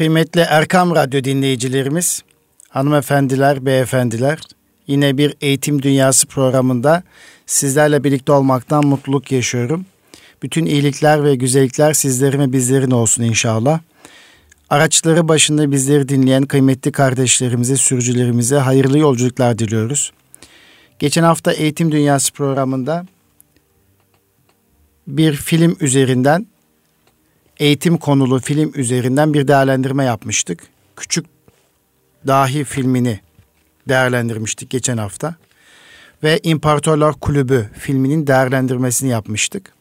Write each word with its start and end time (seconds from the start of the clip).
Kıymetli 0.00 0.40
Erkam 0.40 0.94
Radyo 0.94 1.24
dinleyicilerimiz, 1.24 2.22
hanımefendiler, 2.68 3.66
beyefendiler, 3.66 4.38
yine 4.86 5.18
bir 5.18 5.34
Eğitim 5.40 5.82
Dünyası 5.82 6.26
programında 6.26 7.02
sizlerle 7.46 8.04
birlikte 8.04 8.32
olmaktan 8.32 8.86
mutluluk 8.86 9.32
yaşıyorum. 9.32 9.86
Bütün 10.42 10.66
iyilikler 10.66 11.24
ve 11.24 11.34
güzellikler 11.34 11.92
sizlerin 11.92 12.38
ve 12.38 12.52
bizlerin 12.52 12.90
olsun 12.90 13.22
inşallah. 13.22 13.80
Araçları 14.70 15.28
başında 15.28 15.70
bizleri 15.70 16.08
dinleyen 16.08 16.42
kıymetli 16.42 16.92
kardeşlerimize, 16.92 17.76
sürücülerimize 17.76 18.56
hayırlı 18.56 18.98
yolculuklar 18.98 19.58
diliyoruz. 19.58 20.12
Geçen 20.98 21.22
hafta 21.22 21.52
Eğitim 21.52 21.92
Dünyası 21.92 22.32
programında 22.32 23.06
bir 25.06 25.32
film 25.32 25.76
üzerinden 25.80 26.46
eğitim 27.60 27.96
konulu 27.96 28.40
film 28.40 28.72
üzerinden 28.74 29.34
bir 29.34 29.48
değerlendirme 29.48 30.04
yapmıştık. 30.04 30.62
Küçük 30.96 31.26
Dahi 32.26 32.64
filmini 32.64 33.20
değerlendirmiştik 33.88 34.70
geçen 34.70 34.96
hafta. 34.98 35.34
Ve 36.22 36.40
İmparatorlar 36.42 37.14
Kulübü 37.14 37.70
filminin 37.78 38.26
değerlendirmesini 38.26 39.10
yapmıştık. 39.10 39.72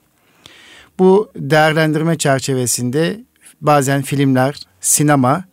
Bu 0.99 1.31
değerlendirme 1.35 2.17
çerçevesinde 2.17 3.23
bazen 3.61 4.01
filmler, 4.01 4.55
sinema 4.81 5.43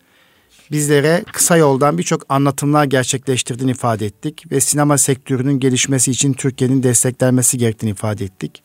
bizlere 0.70 1.24
kısa 1.32 1.56
yoldan 1.56 1.98
birçok 1.98 2.22
anlatımlar 2.28 2.84
gerçekleştirdiğini 2.84 3.70
ifade 3.70 4.06
ettik 4.06 4.52
ve 4.52 4.60
sinema 4.60 4.98
sektörünün 4.98 5.60
gelişmesi 5.60 6.10
için 6.10 6.32
Türkiye'nin 6.32 6.82
desteklenmesi 6.82 7.58
gerektiğini 7.58 7.90
ifade 7.90 8.24
ettik. 8.24 8.62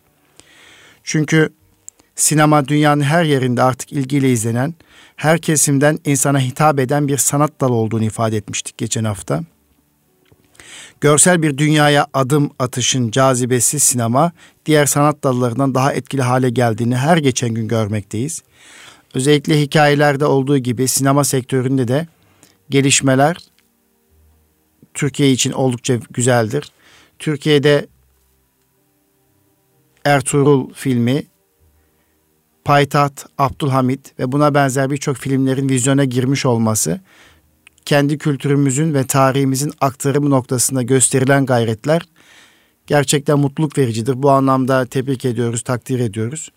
Çünkü 1.03 1.49
Sinema 2.15 2.67
dünyanın 2.67 3.01
her 3.01 3.23
yerinde 3.23 3.63
artık 3.63 3.91
ilgiyle 3.91 4.31
izlenen, 4.31 4.73
her 5.15 5.39
kesimden 5.39 5.99
insana 6.05 6.39
hitap 6.39 6.79
eden 6.79 7.07
bir 7.07 7.17
sanat 7.17 7.61
dalı 7.61 7.73
olduğunu 7.73 8.03
ifade 8.03 8.37
etmiştik 8.37 8.77
geçen 8.77 9.03
hafta. 9.03 9.43
Görsel 11.01 11.41
bir 11.41 11.57
dünyaya 11.57 12.07
adım 12.13 12.51
atışın 12.59 13.11
cazibesi 13.11 13.79
sinema, 13.79 14.31
diğer 14.65 14.85
sanat 14.85 15.23
dallarından 15.23 15.75
daha 15.75 15.93
etkili 15.93 16.21
hale 16.21 16.49
geldiğini 16.49 16.95
her 16.95 17.17
geçen 17.17 17.49
gün 17.49 17.67
görmekteyiz. 17.67 18.43
Özellikle 19.13 19.61
hikayelerde 19.61 20.25
olduğu 20.25 20.57
gibi 20.57 20.87
sinema 20.87 21.23
sektöründe 21.23 21.87
de 21.87 22.07
gelişmeler 22.69 23.37
Türkiye 24.93 25.31
için 25.31 25.51
oldukça 25.51 25.99
güzeldir. 26.11 26.71
Türkiye'de 27.19 27.87
Ertuğrul 30.05 30.73
filmi 30.73 31.23
Payitaht, 32.65 33.25
Abdülhamit 33.37 34.19
ve 34.19 34.31
buna 34.31 34.53
benzer 34.53 34.91
birçok 34.91 35.17
filmlerin 35.17 35.69
vizyona 35.69 36.03
girmiş 36.03 36.45
olması 36.45 36.99
kendi 37.85 38.17
kültürümüzün 38.17 38.93
ve 38.93 39.07
tarihimizin 39.07 39.71
aktarımı 39.81 40.29
noktasında 40.29 40.81
gösterilen 40.81 41.45
gayretler 41.45 42.01
gerçekten 42.87 43.39
mutluluk 43.39 43.77
vericidir. 43.77 44.23
Bu 44.23 44.31
anlamda 44.31 44.85
tebrik 44.85 45.25
ediyoruz, 45.25 45.61
takdir 45.61 45.99
ediyoruz. 45.99 46.51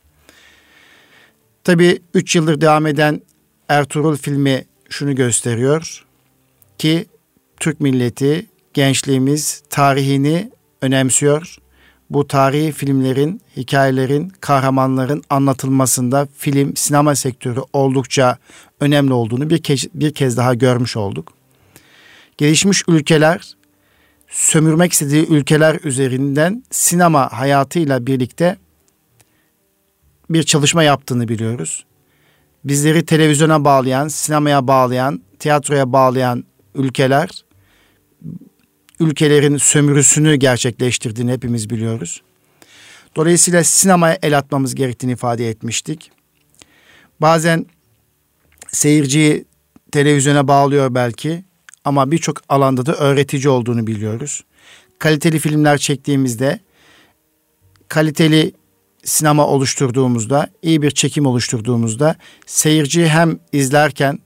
Tabii 1.64 1.98
3 2.14 2.36
yıldır 2.36 2.60
devam 2.60 2.86
eden 2.86 3.22
Ertuğrul 3.68 4.16
filmi 4.16 4.64
şunu 4.88 5.14
gösteriyor 5.14 6.04
ki 6.78 7.06
Türk 7.60 7.80
milleti, 7.80 8.46
gençliğimiz 8.74 9.62
tarihini 9.70 10.50
önemsiyor 10.82 11.56
bu 12.10 12.28
tarihi 12.28 12.72
filmlerin, 12.72 13.40
hikayelerin, 13.56 14.32
kahramanların 14.40 15.22
anlatılmasında 15.30 16.28
film, 16.36 16.76
sinema 16.76 17.14
sektörü 17.14 17.60
oldukça 17.72 18.38
önemli 18.80 19.12
olduğunu 19.12 19.50
bir 19.50 19.62
kez, 19.62 19.86
bir 19.94 20.14
kez 20.14 20.36
daha 20.36 20.54
görmüş 20.54 20.96
olduk. 20.96 21.32
Gelişmiş 22.38 22.82
ülkeler 22.88 23.54
sömürmek 24.28 24.92
istediği 24.92 25.26
ülkeler 25.26 25.78
üzerinden 25.84 26.64
sinema 26.70 27.32
hayatıyla 27.32 28.06
birlikte 28.06 28.56
bir 30.30 30.42
çalışma 30.42 30.82
yaptığını 30.82 31.28
biliyoruz. 31.28 31.84
Bizleri 32.64 33.06
televizyona 33.06 33.64
bağlayan, 33.64 34.08
sinemaya 34.08 34.66
bağlayan, 34.68 35.22
tiyatroya 35.38 35.92
bağlayan 35.92 36.44
ülkeler 36.74 37.44
ülkelerin 39.00 39.56
sömürüsünü 39.56 40.36
gerçekleştirdiğini 40.36 41.32
hepimiz 41.32 41.70
biliyoruz. 41.70 42.22
Dolayısıyla 43.16 43.64
sinemaya 43.64 44.18
el 44.22 44.38
atmamız 44.38 44.74
gerektiğini 44.74 45.12
ifade 45.12 45.48
etmiştik. 45.48 46.10
Bazen 47.20 47.66
seyirciyi 48.72 49.44
televizyona 49.92 50.48
bağlıyor 50.48 50.94
belki 50.94 51.44
ama 51.84 52.10
birçok 52.10 52.42
alanda 52.48 52.86
da 52.86 52.94
öğretici 52.94 53.48
olduğunu 53.48 53.86
biliyoruz. 53.86 54.44
Kaliteli 54.98 55.38
filmler 55.38 55.78
çektiğimizde, 55.78 56.60
kaliteli 57.88 58.52
sinema 59.04 59.46
oluşturduğumuzda, 59.46 60.50
iyi 60.62 60.82
bir 60.82 60.90
çekim 60.90 61.26
oluşturduğumuzda 61.26 62.16
seyirci 62.46 63.08
hem 63.08 63.38
izlerken 63.52 64.18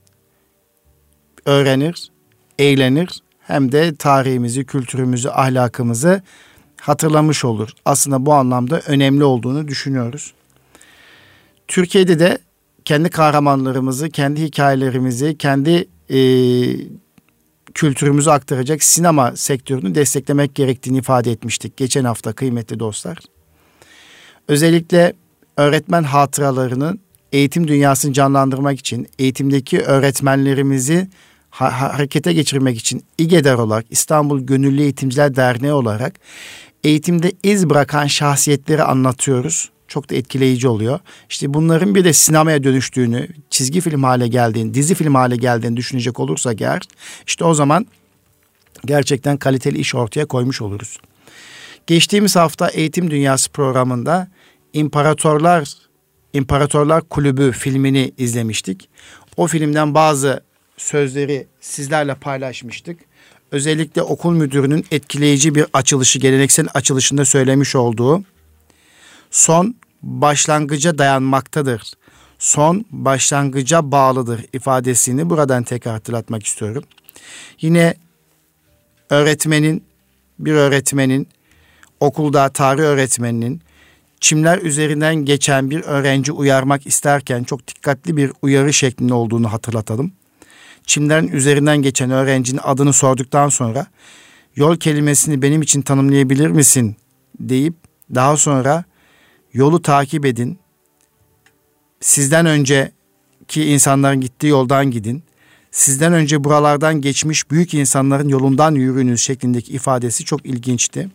öğrenir, 1.44 2.10
eğlenir 2.58 3.22
hem 3.48 3.72
de 3.72 3.94
tarihimizi, 3.94 4.64
kültürümüzü, 4.64 5.28
ahlakımızı 5.28 6.22
hatırlamış 6.80 7.44
olur. 7.44 7.70
Aslında 7.84 8.26
bu 8.26 8.34
anlamda 8.34 8.80
önemli 8.86 9.24
olduğunu 9.24 9.68
düşünüyoruz. 9.68 10.34
Türkiye'de 11.68 12.18
de 12.18 12.38
kendi 12.84 13.10
kahramanlarımızı, 13.10 14.10
kendi 14.10 14.42
hikayelerimizi, 14.42 15.38
kendi 15.38 15.88
e, 16.10 16.20
kültürümüzü 17.74 18.30
aktaracak 18.30 18.82
sinema 18.82 19.36
sektörünü 19.36 19.94
desteklemek 19.94 20.54
gerektiğini 20.54 20.98
ifade 20.98 21.32
etmiştik 21.32 21.76
geçen 21.76 22.04
hafta 22.04 22.32
kıymetli 22.32 22.80
dostlar. 22.80 23.18
Özellikle 24.48 25.12
öğretmen 25.56 26.02
hatıralarının 26.02 27.00
eğitim 27.32 27.68
dünyasını 27.68 28.12
canlandırmak 28.12 28.78
için 28.78 29.08
eğitimdeki 29.18 29.80
öğretmenlerimizi 29.80 31.08
harekete 31.64 32.32
geçirmek 32.32 32.78
için 32.78 33.04
İGEDER 33.18 33.54
olarak 33.54 33.86
İstanbul 33.90 34.40
Gönüllü 34.40 34.82
Eğitimciler 34.82 35.36
Derneği 35.36 35.72
olarak 35.72 36.20
eğitimde 36.84 37.32
iz 37.42 37.70
bırakan 37.70 38.06
şahsiyetleri 38.06 38.82
anlatıyoruz. 38.82 39.70
Çok 39.88 40.10
da 40.10 40.14
etkileyici 40.14 40.68
oluyor. 40.68 41.00
İşte 41.30 41.54
bunların 41.54 41.94
bir 41.94 42.04
de 42.04 42.12
sinemaya 42.12 42.64
dönüştüğünü, 42.64 43.28
çizgi 43.50 43.80
film 43.80 44.02
hale 44.02 44.28
geldiğini, 44.28 44.74
dizi 44.74 44.94
film 44.94 45.14
hale 45.14 45.36
geldiğini 45.36 45.76
düşünecek 45.76 46.20
olursak 46.20 46.60
eğer 46.60 46.82
işte 47.26 47.44
o 47.44 47.54
zaman 47.54 47.86
gerçekten 48.84 49.36
kaliteli 49.36 49.78
iş 49.78 49.94
ortaya 49.94 50.26
koymuş 50.26 50.62
oluruz. 50.62 50.98
Geçtiğimiz 51.86 52.36
hafta 52.36 52.68
Eğitim 52.68 53.10
Dünyası 53.10 53.50
programında 53.50 54.28
İmparatorlar 54.72 55.74
İmparatorlar 56.32 57.02
Kulübü 57.02 57.52
filmini 57.52 58.12
izlemiştik. 58.18 58.88
O 59.36 59.46
filmden 59.46 59.94
bazı 59.94 60.47
sözleri 60.78 61.46
sizlerle 61.60 62.14
paylaşmıştık. 62.14 63.00
Özellikle 63.52 64.02
okul 64.02 64.32
müdürünün 64.32 64.86
etkileyici 64.90 65.54
bir 65.54 65.66
açılışı, 65.72 66.18
geleneksel 66.18 66.68
açılışında 66.74 67.24
söylemiş 67.24 67.76
olduğu 67.76 68.24
son 69.30 69.74
başlangıca 70.02 70.98
dayanmaktadır. 70.98 71.82
Son 72.38 72.84
başlangıca 72.90 73.92
bağlıdır 73.92 74.44
ifadesini 74.52 75.30
buradan 75.30 75.62
tekrar 75.62 75.94
hatırlatmak 75.94 76.46
istiyorum. 76.46 76.84
Yine 77.60 77.94
öğretmenin, 79.10 79.84
bir 80.38 80.52
öğretmenin, 80.52 81.28
okulda 82.00 82.48
tarih 82.48 82.82
öğretmeninin 82.82 83.62
çimler 84.20 84.58
üzerinden 84.58 85.16
geçen 85.16 85.70
bir 85.70 85.80
öğrenci 85.80 86.32
uyarmak 86.32 86.86
isterken 86.86 87.44
çok 87.44 87.68
dikkatli 87.68 88.16
bir 88.16 88.32
uyarı 88.42 88.72
şeklinde 88.72 89.14
olduğunu 89.14 89.52
hatırlatalım 89.52 90.12
çimlerin 90.88 91.28
üzerinden 91.28 91.82
geçen 91.82 92.10
öğrencinin 92.10 92.60
adını 92.64 92.92
sorduktan 92.92 93.48
sonra 93.48 93.86
yol 94.56 94.76
kelimesini 94.76 95.42
benim 95.42 95.62
için 95.62 95.82
tanımlayabilir 95.82 96.48
misin 96.48 96.96
deyip 97.40 97.74
daha 98.14 98.36
sonra 98.36 98.84
yolu 99.52 99.82
takip 99.82 100.26
edin. 100.26 100.58
Sizden 102.00 102.46
önceki 102.46 103.64
insanların 103.64 104.20
gittiği 104.20 104.46
yoldan 104.46 104.90
gidin. 104.90 105.22
Sizden 105.70 106.12
önce 106.12 106.44
buralardan 106.44 107.00
geçmiş 107.00 107.50
büyük 107.50 107.74
insanların 107.74 108.28
yolundan 108.28 108.74
yürüyünüz 108.74 109.20
şeklindeki 109.20 109.72
ifadesi 109.72 110.24
çok 110.24 110.46
ilginçti. 110.46 111.08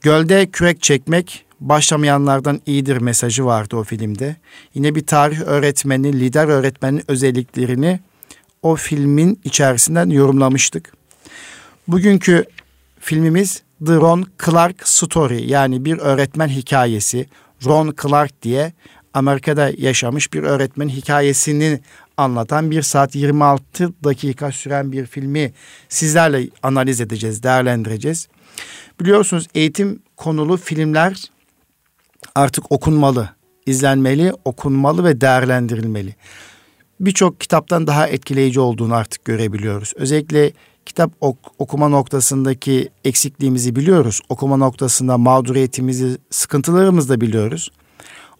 Gölde 0.00 0.46
kürek 0.46 0.82
çekmek 0.82 1.44
başlamayanlardan 1.60 2.60
iyidir 2.66 2.96
mesajı 2.96 3.44
vardı 3.44 3.76
o 3.76 3.84
filmde. 3.84 4.36
Yine 4.74 4.94
bir 4.94 5.06
tarih 5.06 5.40
öğretmeni, 5.40 6.20
lider 6.20 6.48
öğretmenin 6.48 7.02
özelliklerini 7.08 8.00
o 8.66 8.76
filmin 8.76 9.40
içerisinden 9.44 10.10
yorumlamıştık. 10.10 10.92
Bugünkü 11.88 12.44
filmimiz 13.00 13.62
The 13.86 13.94
Ron 13.94 14.26
Clark 14.44 14.88
Story 14.88 15.50
yani 15.50 15.84
bir 15.84 15.98
öğretmen 15.98 16.48
hikayesi. 16.48 17.26
Ron 17.64 17.94
Clark 18.02 18.42
diye 18.42 18.72
Amerika'da 19.14 19.72
yaşamış 19.78 20.32
bir 20.32 20.42
öğretmen 20.42 20.88
hikayesini 20.88 21.80
anlatan 22.16 22.70
1 22.70 22.82
saat 22.82 23.14
26 23.14 24.04
dakika 24.04 24.52
süren 24.52 24.92
bir 24.92 25.06
filmi 25.06 25.52
sizlerle 25.88 26.48
analiz 26.62 27.00
edeceğiz, 27.00 27.42
değerlendireceğiz. 27.42 28.28
Biliyorsunuz 29.00 29.46
eğitim 29.54 30.02
konulu 30.16 30.56
filmler 30.56 31.22
artık 32.34 32.72
okunmalı, 32.72 33.30
izlenmeli, 33.66 34.32
okunmalı 34.44 35.04
ve 35.04 35.20
değerlendirilmeli. 35.20 36.14
Birçok 37.00 37.40
kitaptan 37.40 37.86
daha 37.86 38.08
etkileyici 38.08 38.60
olduğunu 38.60 38.94
artık 38.94 39.24
görebiliyoruz. 39.24 39.92
Özellikle 39.96 40.52
kitap 40.86 41.10
ok- 41.20 41.52
okuma 41.58 41.88
noktasındaki 41.88 42.88
eksikliğimizi 43.04 43.76
biliyoruz. 43.76 44.20
Okuma 44.28 44.56
noktasında 44.56 45.18
mağduriyetimizi, 45.18 46.18
sıkıntılarımızı 46.30 47.08
da 47.08 47.20
biliyoruz. 47.20 47.70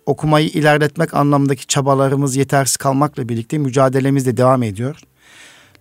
Okumayı 0.06 0.48
ilerletmek 0.48 1.14
anlamındaki 1.14 1.66
çabalarımız 1.66 2.36
yetersiz 2.36 2.76
kalmakla 2.76 3.28
birlikte 3.28 3.58
mücadelemiz 3.58 4.26
de 4.26 4.36
devam 4.36 4.62
ediyor. 4.62 5.00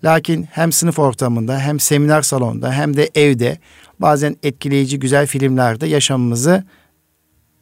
Lakin 0.04 0.44
hem 0.44 0.72
sınıf 0.72 1.00
ortamında 1.00 1.60
hem 1.60 1.80
seminer 1.80 2.22
salonunda 2.22 2.74
hem 2.74 2.98
de 2.98 3.10
evde 3.16 3.58
bazen 4.00 4.36
etkileyici 4.44 5.00
güzel 5.00 5.28
filmlerde 5.28 5.88
yaşamımızı 5.88 6.64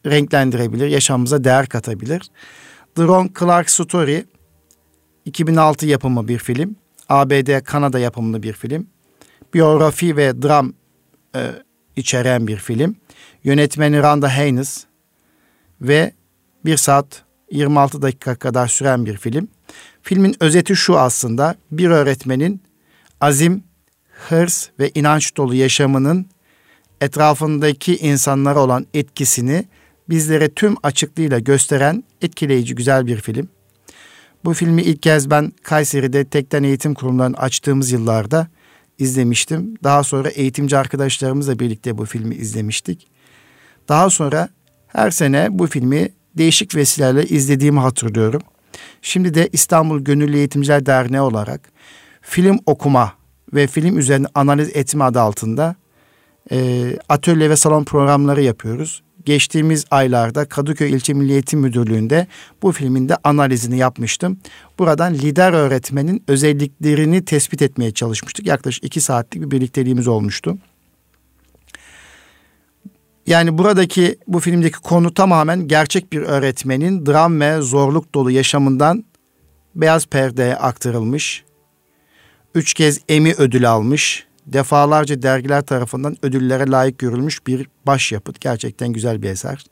renklendirebilir, 0.06 0.88
yaşamımıza 0.88 1.44
değer 1.44 1.70
katabilir. 1.70 2.22
The 2.96 3.04
Clark 3.40 3.70
Story 3.70 4.26
2006 5.26 5.86
yapımı 5.86 6.28
bir 6.28 6.38
film. 6.38 6.76
ABD, 7.10 7.64
Kanada 7.64 8.00
yapımlı 8.00 8.44
bir 8.44 8.54
film. 8.54 8.88
Biyografi 9.54 10.18
ve 10.18 10.42
dram 10.42 10.74
e, 11.36 11.52
içeren 11.96 12.48
bir 12.48 12.58
film. 12.58 12.96
Yönetmeni 13.44 14.04
Randa 14.04 14.38
Haynes 14.38 14.86
ve 15.82 16.14
1 16.66 16.78
saat 16.78 17.24
26 17.52 18.02
dakika 18.02 18.36
kadar 18.36 18.68
süren 18.68 19.06
bir 19.06 19.18
film. 19.18 19.48
Filmin 20.02 20.36
özeti 20.40 20.76
şu 20.76 21.00
aslında. 21.00 21.56
Bir 21.72 21.90
öğretmenin 21.90 22.62
azim, 23.22 23.64
hırs 24.30 24.70
ve 24.80 24.92
inanç 24.96 25.38
dolu 25.38 25.56
yaşamının 25.56 26.26
etrafındaki 27.02 27.98
insanlara 27.98 28.60
olan 28.60 28.88
etkisini 28.94 29.66
bizlere 30.10 30.50
tüm 30.50 30.76
açıklığıyla 30.84 31.40
gösteren 31.40 32.04
etkileyici 32.22 32.76
güzel 32.76 33.08
bir 33.08 33.22
film. 33.22 33.50
Bu 34.46 34.54
filmi 34.54 34.82
ilk 34.82 35.04
kez 35.04 35.30
ben 35.30 35.52
Kayseri'de 35.64 36.26
tekten 36.26 36.64
eğitim 36.64 36.94
kurumlarını 36.94 37.38
açtığımız 37.38 37.92
yıllarda 37.92 38.48
izlemiştim. 39.00 39.74
Daha 39.84 40.04
sonra 40.04 40.30
eğitimci 40.30 40.78
arkadaşlarımızla 40.78 41.60
birlikte 41.60 41.98
bu 41.98 42.06
filmi 42.06 42.36
izlemiştik. 42.36 43.08
Daha 43.90 44.10
sonra 44.10 44.50
her 44.88 45.12
sene 45.12 45.48
bu 45.52 45.68
filmi 45.68 46.10
değişik 46.38 46.76
vesilelerle 46.76 47.26
izlediğimi 47.26 47.80
hatırlıyorum. 47.80 48.42
Şimdi 49.02 49.34
de 49.34 49.50
İstanbul 49.52 50.00
Gönüllü 50.00 50.38
Eğitimciler 50.38 50.86
Derneği 50.86 51.22
olarak 51.22 51.72
film 52.22 52.60
okuma 52.66 53.14
ve 53.54 53.68
film 53.68 53.98
üzerine 53.98 54.28
analiz 54.36 54.70
etme 54.74 55.04
adı 55.04 55.22
altında 55.22 55.76
e, 56.52 56.86
atölye 57.10 57.50
ve 57.50 57.56
salon 57.56 57.84
programları 57.84 58.42
yapıyoruz. 58.42 59.04
Geçtiğimiz 59.26 59.86
aylarda 59.92 60.46
Kadıköy 60.46 60.92
İlçe 60.92 61.14
Milli 61.14 61.32
Eğitim 61.32 61.60
Müdürlüğü'nde 61.60 62.28
bu 62.62 62.72
filmin 62.72 63.10
de 63.10 63.18
analizini 63.24 63.78
yapmıştım. 63.78 64.38
Buradan 64.80 65.14
lider 65.14 65.54
öğretmenin 65.54 66.24
özelliklerini 66.28 67.26
tespit 67.26 67.62
etmeye 67.62 67.92
çalışmıştık. 67.92 68.48
Yaklaşık 68.48 68.84
iki 68.84 69.02
saatlik 69.02 69.44
bir 69.44 69.52
birlikteliğimiz 69.52 70.08
olmuştu. 70.08 70.58
Yani 73.28 73.58
buradaki 73.58 74.18
bu 74.28 74.40
filmdeki 74.40 74.78
konu 74.78 75.14
tamamen 75.14 75.68
gerçek 75.68 76.14
bir 76.14 76.22
öğretmenin 76.22 77.06
dram 77.06 77.42
ve 77.42 77.62
zorluk 77.62 78.16
dolu 78.16 78.32
yaşamından 78.32 79.04
beyaz 79.76 80.06
perdeye 80.06 80.56
aktarılmış. 80.56 81.44
Üç 82.56 82.74
kez 82.74 83.00
Emmy 83.10 83.34
ödülü 83.38 83.68
almış. 83.68 84.28
Defalarca 84.46 85.22
dergiler 85.22 85.62
tarafından 85.62 86.18
ödüllere 86.22 86.72
layık 86.72 87.00
görülmüş 87.00 87.48
bir 87.48 87.68
başyapıt. 87.86 88.42
Gerçekten 88.42 88.94
güzel 88.94 89.22
bir 89.22 89.30
eser. 89.30 89.66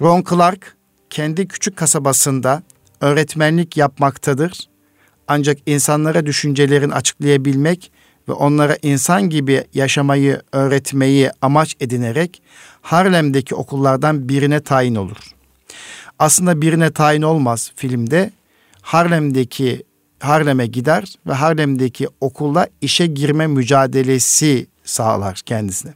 Ron 0.00 0.24
Clark 0.30 0.76
kendi 1.10 1.48
küçük 1.48 1.76
kasabasında 1.76 2.62
öğretmenlik 3.00 3.76
yapmaktadır. 3.76 4.68
Ancak 5.28 5.58
insanlara 5.66 6.26
düşüncelerini 6.26 6.94
açıklayabilmek 6.94 7.92
ve 8.28 8.32
onlara 8.32 8.76
insan 8.82 9.30
gibi 9.30 9.64
yaşamayı 9.74 10.42
öğretmeyi 10.52 11.30
amaç 11.42 11.76
edinerek 11.80 12.42
Harlem'deki 12.82 13.54
okullardan 13.54 14.28
birine 14.28 14.60
tayin 14.60 14.94
olur. 14.94 15.16
Aslında 16.18 16.60
birine 16.62 16.90
tayin 16.90 17.22
olmaz 17.22 17.72
filmde. 17.76 18.30
Harlem'deki 18.82 19.82
Harlem'e 20.20 20.66
gider 20.66 21.14
ve 21.26 21.32
Harlem'deki 21.32 22.08
okulda 22.20 22.68
işe 22.80 23.06
girme 23.06 23.46
mücadelesi 23.46 24.66
sağlar 24.84 25.42
kendisine. 25.46 25.94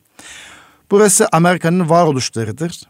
Burası 0.90 1.28
Amerika'nın 1.32 1.88
varoluşlarıdır. 1.88 2.82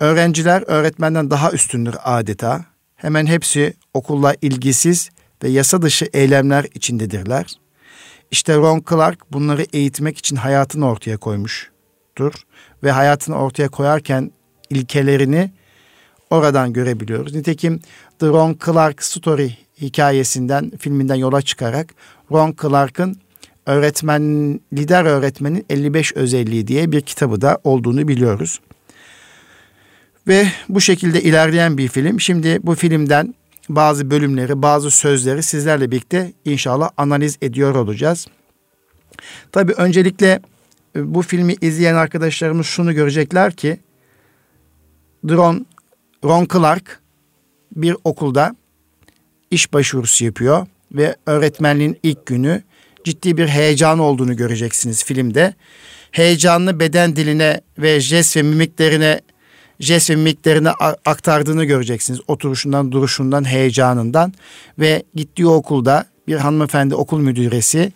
Öğrenciler 0.00 0.64
öğretmenden 0.66 1.30
daha 1.30 1.52
üstündür 1.52 1.94
adeta. 2.04 2.64
Hemen 2.96 3.26
hepsi 3.26 3.74
okulla 3.94 4.34
ilgisiz 4.42 5.10
ve 5.42 5.48
yasa 5.48 5.82
dışı 5.82 6.08
eylemler 6.12 6.66
içindedirler. 6.74 7.46
İşte 8.30 8.56
Ron 8.56 8.84
Clark 8.90 9.32
bunları 9.32 9.66
eğitmek 9.72 10.18
için 10.18 10.36
hayatını 10.36 10.88
ortaya 10.88 11.16
koymuştur. 11.16 12.32
Ve 12.82 12.90
hayatını 12.90 13.36
ortaya 13.36 13.68
koyarken 13.68 14.32
ilkelerini 14.70 15.52
oradan 16.30 16.72
görebiliyoruz. 16.72 17.34
Nitekim 17.34 17.80
The 18.18 18.26
Ron 18.26 18.58
Clark 18.66 19.02
Story 19.02 19.56
hikayesinden, 19.80 20.72
filminden 20.78 21.14
yola 21.14 21.42
çıkarak 21.42 21.94
Ron 22.32 22.54
Clark'ın 22.62 23.16
öğretmen, 23.66 24.22
lider 24.72 25.04
öğretmenin 25.04 25.66
55 25.70 26.12
özelliği 26.16 26.66
diye 26.66 26.92
bir 26.92 27.00
kitabı 27.00 27.40
da 27.40 27.58
olduğunu 27.64 28.08
biliyoruz. 28.08 28.60
Ve 30.28 30.46
bu 30.68 30.80
şekilde 30.80 31.22
ilerleyen 31.22 31.78
bir 31.78 31.88
film. 31.88 32.20
Şimdi 32.20 32.58
bu 32.62 32.74
filmden 32.74 33.34
bazı 33.68 34.10
bölümleri, 34.10 34.62
bazı 34.62 34.90
sözleri 34.90 35.42
sizlerle 35.42 35.90
birlikte 35.90 36.32
inşallah 36.44 36.90
analiz 36.96 37.38
ediyor 37.42 37.74
olacağız. 37.74 38.26
Tabii 39.52 39.72
öncelikle 39.72 40.40
e, 40.96 41.14
bu 41.14 41.22
filmi 41.22 41.54
izleyen 41.60 41.94
arkadaşlarımız 41.94 42.66
şunu 42.66 42.94
görecekler 42.94 43.52
ki 43.52 43.78
Ron, 45.30 45.66
Ron 46.24 46.46
Clark 46.52 47.00
bir 47.76 47.96
okulda 48.04 48.56
iş 49.50 49.72
başvurusu 49.72 50.24
yapıyor 50.24 50.66
ve 50.92 51.16
öğretmenliğin 51.26 51.98
ilk 52.02 52.26
günü 52.26 52.62
ciddi 53.04 53.36
bir 53.36 53.48
heyecan 53.48 53.98
olduğunu 53.98 54.36
göreceksiniz 54.36 55.04
filmde. 55.04 55.54
Heyecanlı 56.10 56.80
beden 56.80 57.16
diline 57.16 57.60
ve 57.78 58.00
jest 58.00 58.36
ve 58.36 58.42
mimiklerine 58.42 59.20
jest 59.80 60.10
ve 60.10 60.16
mimiklerini 60.16 60.70
aktardığını 61.04 61.64
göreceksiniz. 61.64 62.20
Oturuşundan, 62.28 62.92
duruşundan, 62.92 63.44
heyecanından 63.44 64.32
ve 64.78 65.02
gittiği 65.14 65.46
okulda 65.46 66.04
bir 66.28 66.36
hanımefendi 66.36 66.94
okul 66.94 67.20
müdüresi 67.20 67.92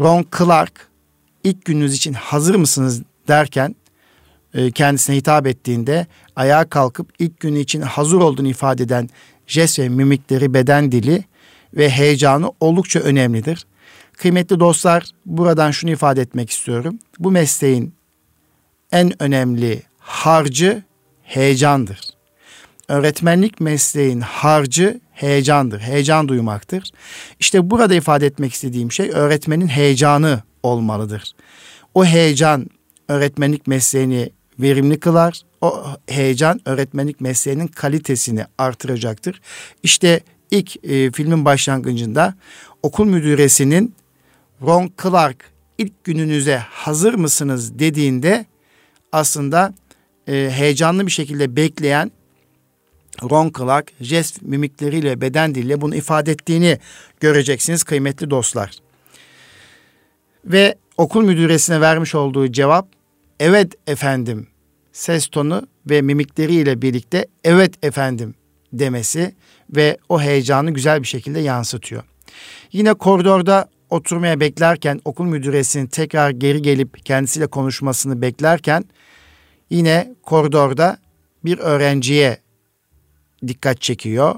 Ron 0.00 0.26
Clark 0.38 0.88
ilk 1.44 1.64
gününüz 1.64 1.94
için 1.94 2.12
hazır 2.12 2.54
mısınız 2.54 3.02
derken 3.28 3.76
e, 4.54 4.70
kendisine 4.70 5.16
hitap 5.16 5.46
ettiğinde 5.46 6.06
ayağa 6.36 6.68
kalkıp 6.68 7.12
ilk 7.18 7.40
günü 7.40 7.58
için 7.58 7.80
hazır 7.80 8.16
olduğunu 8.16 8.48
ifade 8.48 8.82
eden 8.82 9.08
jest 9.48 9.78
ve 9.78 9.88
mimikleri, 9.88 10.54
beden 10.54 10.92
dili 10.92 11.24
ve 11.74 11.90
heyecanı 11.90 12.52
oldukça 12.60 13.00
önemlidir. 13.00 13.66
Kıymetli 14.12 14.60
dostlar 14.60 15.04
buradan 15.26 15.70
şunu 15.70 15.90
ifade 15.90 16.20
etmek 16.20 16.50
istiyorum. 16.50 16.98
Bu 17.18 17.30
mesleğin 17.30 17.94
en 18.92 19.22
önemli 19.22 19.82
harcı 19.98 20.82
heyecandır. 21.22 22.00
Öğretmenlik 22.88 23.60
mesleğin 23.60 24.20
harcı 24.20 25.00
heyecandır. 25.12 25.80
Heyecan 25.80 26.28
duymaktır. 26.28 26.90
İşte 27.40 27.70
burada 27.70 27.94
ifade 27.94 28.26
etmek 28.26 28.52
istediğim 28.52 28.92
şey 28.92 29.10
öğretmenin 29.10 29.68
heyecanı 29.68 30.42
olmalıdır. 30.62 31.32
O 31.94 32.04
heyecan 32.04 32.66
öğretmenlik 33.08 33.66
mesleğini 33.66 34.30
verimli 34.58 35.00
kılar. 35.00 35.42
O 35.60 35.84
heyecan 36.08 36.60
öğretmenlik 36.64 37.20
mesleğinin 37.20 37.66
kalitesini 37.66 38.44
artıracaktır. 38.58 39.40
İşte 39.82 40.20
ilk 40.50 40.84
e, 40.84 41.12
filmin 41.12 41.44
başlangıcında 41.44 42.34
okul 42.82 43.04
müdüresinin 43.04 43.94
Ron 44.62 44.92
Clark 45.02 45.52
ilk 45.78 46.04
gününüze 46.04 46.56
hazır 46.56 47.14
mısınız 47.14 47.78
dediğinde 47.78 48.46
aslında 49.12 49.74
e, 50.28 50.50
heyecanlı 50.52 51.06
bir 51.06 51.12
şekilde 51.12 51.56
bekleyen 51.56 52.10
Ron 53.22 53.52
Clark 53.58 53.92
jest 54.00 54.42
mimikleriyle 54.42 55.20
beden 55.20 55.54
diliyle 55.54 55.80
bunu 55.80 55.94
ifade 55.94 56.32
ettiğini 56.32 56.78
göreceksiniz 57.20 57.84
kıymetli 57.84 58.30
dostlar. 58.30 58.70
Ve 60.44 60.74
okul 60.96 61.24
müdüresine 61.24 61.80
vermiş 61.80 62.14
olduğu 62.14 62.52
cevap 62.52 62.88
evet 63.40 63.72
efendim 63.86 64.46
ses 64.98 65.26
tonu 65.28 65.66
ve 65.90 66.02
mimikleriyle 66.02 66.82
birlikte 66.82 67.26
evet 67.44 67.84
efendim 67.84 68.34
demesi 68.72 69.34
ve 69.76 69.98
o 70.08 70.20
heyecanı 70.20 70.70
güzel 70.70 71.02
bir 71.02 71.06
şekilde 71.06 71.40
yansıtıyor. 71.40 72.02
Yine 72.72 72.94
koridorda 72.94 73.68
oturmaya 73.90 74.40
beklerken 74.40 75.00
okul 75.04 75.24
müdüresinin 75.24 75.86
tekrar 75.86 76.30
geri 76.30 76.62
gelip 76.62 77.06
kendisiyle 77.06 77.46
konuşmasını 77.46 78.22
beklerken 78.22 78.84
yine 79.70 80.14
koridorda 80.22 80.98
bir 81.44 81.58
öğrenciye 81.58 82.38
dikkat 83.46 83.80
çekiyor. 83.80 84.34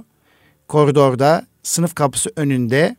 Koridorda 0.68 1.46
sınıf 1.62 1.94
kapısı 1.94 2.32
önünde 2.36 2.96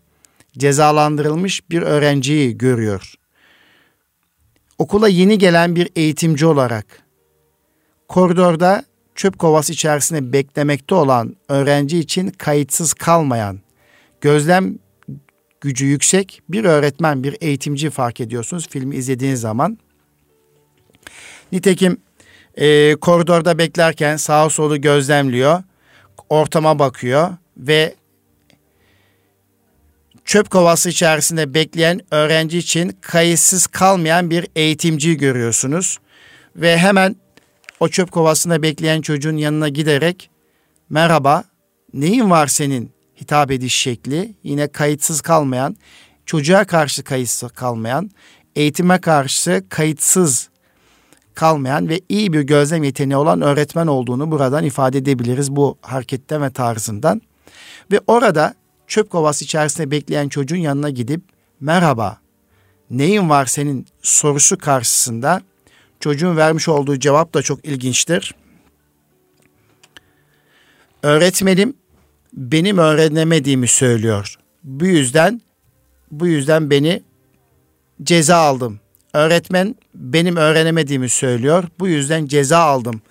cezalandırılmış 0.58 1.70
bir 1.70 1.82
öğrenciyi 1.82 2.58
görüyor. 2.58 3.14
Okula 4.78 5.08
yeni 5.08 5.38
gelen 5.38 5.76
bir 5.76 5.90
eğitimci 5.96 6.46
olarak 6.46 7.01
koridorda 8.12 8.84
çöp 9.16 9.40
kovası 9.40 9.74
içerisinde 9.74 10.34
beklemekte 10.34 10.96
olan 10.96 11.36
öğrenci 11.50 12.00
için 12.00 12.30
kayıtsız 12.30 12.94
kalmayan, 12.94 13.60
gözlem 14.22 14.76
gücü 15.62 15.86
yüksek 15.86 16.42
bir 16.50 16.66
öğretmen, 16.66 17.24
bir 17.24 17.38
eğitimci 17.42 17.90
fark 17.90 18.22
ediyorsunuz 18.22 18.68
filmi 18.70 18.96
izlediğiniz 18.96 19.42
zaman. 19.42 19.78
Nitekim 21.52 21.98
e, 22.56 22.96
koridorda 22.96 23.58
beklerken 23.58 24.18
sağa 24.18 24.50
solu 24.50 24.82
gözlemliyor, 24.82 25.64
ortama 26.30 26.80
bakıyor 26.80 27.30
ve 27.58 27.96
çöp 30.26 30.50
kovası 30.50 30.90
içerisinde 30.90 31.54
bekleyen 31.54 32.02
öğrenci 32.12 32.58
için 32.58 32.98
kayıtsız 33.02 33.68
kalmayan 33.68 34.30
bir 34.30 34.48
eğitimci 34.56 35.18
görüyorsunuz. 35.18 36.00
Ve 36.56 36.78
hemen 36.78 37.16
o 37.82 37.88
çöp 37.88 38.12
kovasında 38.12 38.62
bekleyen 38.62 39.02
çocuğun 39.02 39.38
yanına 39.38 39.70
giderek 39.70 40.30
merhaba 40.90 41.44
neyin 41.94 42.30
var 42.30 42.48
senin 42.48 42.92
hitap 43.22 43.52
ediş 43.52 43.76
şekli 43.76 44.36
yine 44.44 44.68
kayıtsız 44.68 45.22
kalmayan 45.22 45.76
çocuğa 46.26 46.66
karşı 46.66 47.04
kayıtsız 47.04 47.52
kalmayan 47.52 48.12
eğitime 48.56 49.02
karşı 49.02 49.64
kayıtsız 49.70 50.50
kalmayan 51.34 51.90
ve 51.90 52.02
iyi 52.10 52.34
bir 52.34 52.42
gözlem 52.42 52.84
yeteneği 52.84 53.18
olan 53.18 53.42
öğretmen 53.42 53.88
olduğunu 53.88 54.32
buradan 54.32 54.64
ifade 54.64 54.98
edebiliriz 54.98 55.52
bu 55.52 55.78
hareketten 55.82 56.42
ve 56.42 56.50
tarzından. 56.50 57.22
Ve 57.92 58.00
orada 58.08 58.54
çöp 58.88 59.10
kovası 59.10 59.46
içerisinde 59.46 59.92
bekleyen 59.92 60.30
çocuğun 60.30 60.58
yanına 60.58 60.90
gidip 60.90 61.22
merhaba 61.60 62.18
neyin 62.90 63.30
var 63.30 63.46
senin 63.46 63.88
sorusu 64.02 64.58
karşısında 64.58 65.42
çocuğun 66.02 66.38
vermiş 66.38 66.70
olduğu 66.70 67.00
cevap 67.00 67.34
da 67.34 67.42
çok 67.42 67.66
ilginçtir. 67.66 68.36
Öğretmenim 71.04 71.74
benim 72.34 72.78
öğrenemediğimi 72.78 73.68
söylüyor. 73.68 74.36
Bu 74.64 74.86
yüzden 74.86 75.42
bu 76.12 76.28
yüzden 76.28 76.70
beni 76.70 77.04
ceza 78.04 78.38
aldım. 78.38 78.80
Öğretmen 79.14 79.76
benim 79.96 80.36
öğrenemediğimi 80.36 81.10
söylüyor. 81.10 81.64
Bu 81.80 81.88
yüzden 81.88 82.28
ceza 82.28 82.60
aldım 82.60 83.02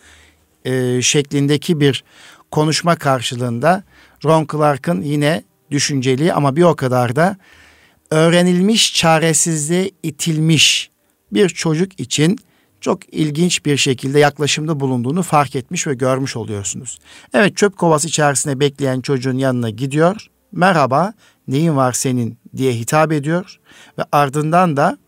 e, 0.64 1.02
şeklindeki 1.02 1.80
bir 1.80 2.04
konuşma 2.50 2.96
karşılığında 2.96 3.84
Ron 4.24 4.46
Clark'ın 4.52 5.02
yine 5.02 5.42
düşünceli 5.70 6.32
ama 6.32 6.56
bir 6.56 6.62
o 6.62 6.76
kadar 6.76 7.16
da 7.16 7.36
öğrenilmiş 8.10 8.94
çaresizliğe 8.94 9.90
itilmiş 10.02 10.90
bir 11.32 11.48
çocuk 11.48 12.00
için 12.00 12.38
çok 12.80 13.14
ilginç 13.14 13.64
bir 13.64 13.76
şekilde 13.76 14.18
yaklaşımda 14.18 14.80
bulunduğunu 14.80 15.22
fark 15.22 15.56
etmiş 15.56 15.86
ve 15.86 15.94
görmüş 15.94 16.36
oluyorsunuz. 16.36 16.98
Evet 17.34 17.56
çöp 17.56 17.76
kovası 17.76 18.08
içerisinde 18.08 18.60
bekleyen 18.60 19.00
çocuğun 19.00 19.38
yanına 19.38 19.70
gidiyor. 19.70 20.26
Merhaba 20.52 21.12
neyin 21.48 21.76
var 21.76 21.92
senin 21.92 22.38
diye 22.56 22.72
hitap 22.72 23.12
ediyor 23.12 23.60
ve 23.98 24.02
ardından 24.12 24.76
da 24.76 24.98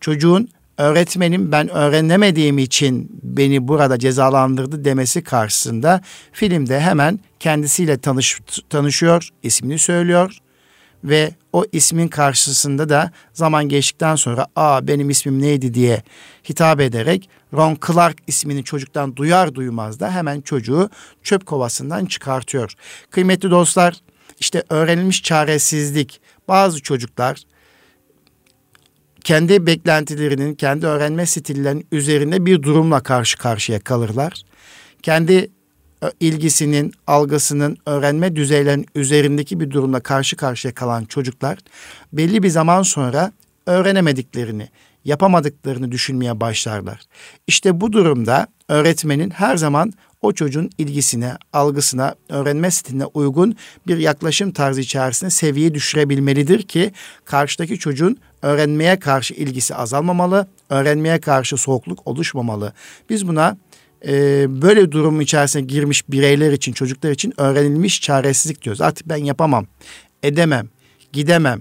çocuğun 0.00 0.48
öğretmenim 0.78 1.52
ben 1.52 1.68
öğrenemediğim 1.68 2.58
için 2.58 3.20
beni 3.22 3.68
burada 3.68 3.98
cezalandırdı 3.98 4.84
demesi 4.84 5.24
karşısında 5.24 6.00
filmde 6.32 6.80
hemen 6.80 7.20
kendisiyle 7.40 7.98
tanış, 7.98 8.40
tanışıyor, 8.70 9.28
ismini 9.42 9.78
söylüyor 9.78 10.38
ve 11.04 11.34
o 11.52 11.64
ismin 11.72 12.08
karşısında 12.08 12.88
da 12.88 13.10
zaman 13.32 13.68
geçtikten 13.68 14.16
sonra 14.16 14.46
aa 14.56 14.88
benim 14.88 15.10
ismim 15.10 15.42
neydi 15.42 15.74
diye 15.74 16.02
hitap 16.48 16.80
ederek 16.80 17.28
Ron 17.54 17.78
Clark 17.86 18.16
ismini 18.26 18.64
çocuktan 18.64 19.16
duyar 19.16 19.54
duymaz 19.54 20.00
da 20.00 20.10
hemen 20.10 20.40
çocuğu 20.40 20.90
çöp 21.22 21.46
kovasından 21.46 22.06
çıkartıyor. 22.06 22.72
Kıymetli 23.10 23.50
dostlar 23.50 23.96
işte 24.40 24.62
öğrenilmiş 24.70 25.22
çaresizlik 25.22 26.20
bazı 26.48 26.82
çocuklar 26.82 27.42
kendi 29.24 29.66
beklentilerinin, 29.66 30.54
kendi 30.54 30.86
öğrenme 30.86 31.26
stillerinin 31.26 31.86
üzerinde 31.92 32.46
bir 32.46 32.62
durumla 32.62 33.02
karşı 33.02 33.38
karşıya 33.38 33.80
kalırlar. 33.80 34.42
Kendi 35.02 35.50
ilgisinin, 36.20 36.92
algısının, 37.06 37.76
öğrenme 37.86 38.36
düzeylerinin 38.36 38.86
üzerindeki 38.94 39.60
bir 39.60 39.70
durumla 39.70 40.00
karşı 40.00 40.36
karşıya 40.36 40.74
kalan 40.74 41.04
çocuklar 41.04 41.58
belli 42.12 42.42
bir 42.42 42.48
zaman 42.48 42.82
sonra 42.82 43.32
öğrenemediklerini, 43.66 44.68
yapamadıklarını 45.04 45.92
düşünmeye 45.92 46.40
başlarlar. 46.40 47.00
İşte 47.46 47.80
bu 47.80 47.92
durumda 47.92 48.46
öğretmenin 48.68 49.30
her 49.30 49.56
zaman 49.56 49.92
o 50.22 50.32
çocuğun 50.32 50.70
ilgisine, 50.78 51.36
algısına, 51.52 52.14
öğrenme 52.28 52.70
stiline 52.70 53.06
uygun 53.06 53.56
bir 53.86 53.98
yaklaşım 53.98 54.52
tarzı 54.52 54.80
içerisinde 54.80 55.30
seviye 55.30 55.74
düşürebilmelidir 55.74 56.62
ki 56.62 56.92
karşıdaki 57.24 57.78
çocuğun 57.78 58.16
öğrenmeye 58.42 58.98
karşı 58.98 59.34
ilgisi 59.34 59.74
azalmamalı, 59.74 60.46
öğrenmeye 60.70 61.20
karşı 61.20 61.56
soğukluk 61.56 62.06
oluşmamalı. 62.06 62.72
Biz 63.10 63.28
buna 63.28 63.56
e, 64.06 64.44
böyle 64.62 64.92
durum 64.92 65.20
içerisine 65.20 65.62
girmiş 65.62 66.08
bireyler 66.08 66.52
için, 66.52 66.72
çocuklar 66.72 67.10
için 67.10 67.34
öğrenilmiş 67.36 68.00
çaresizlik 68.00 68.62
diyoruz. 68.62 68.80
Artık 68.80 69.08
ben 69.08 69.16
yapamam, 69.16 69.66
edemem, 70.22 70.68
gidemem. 71.12 71.60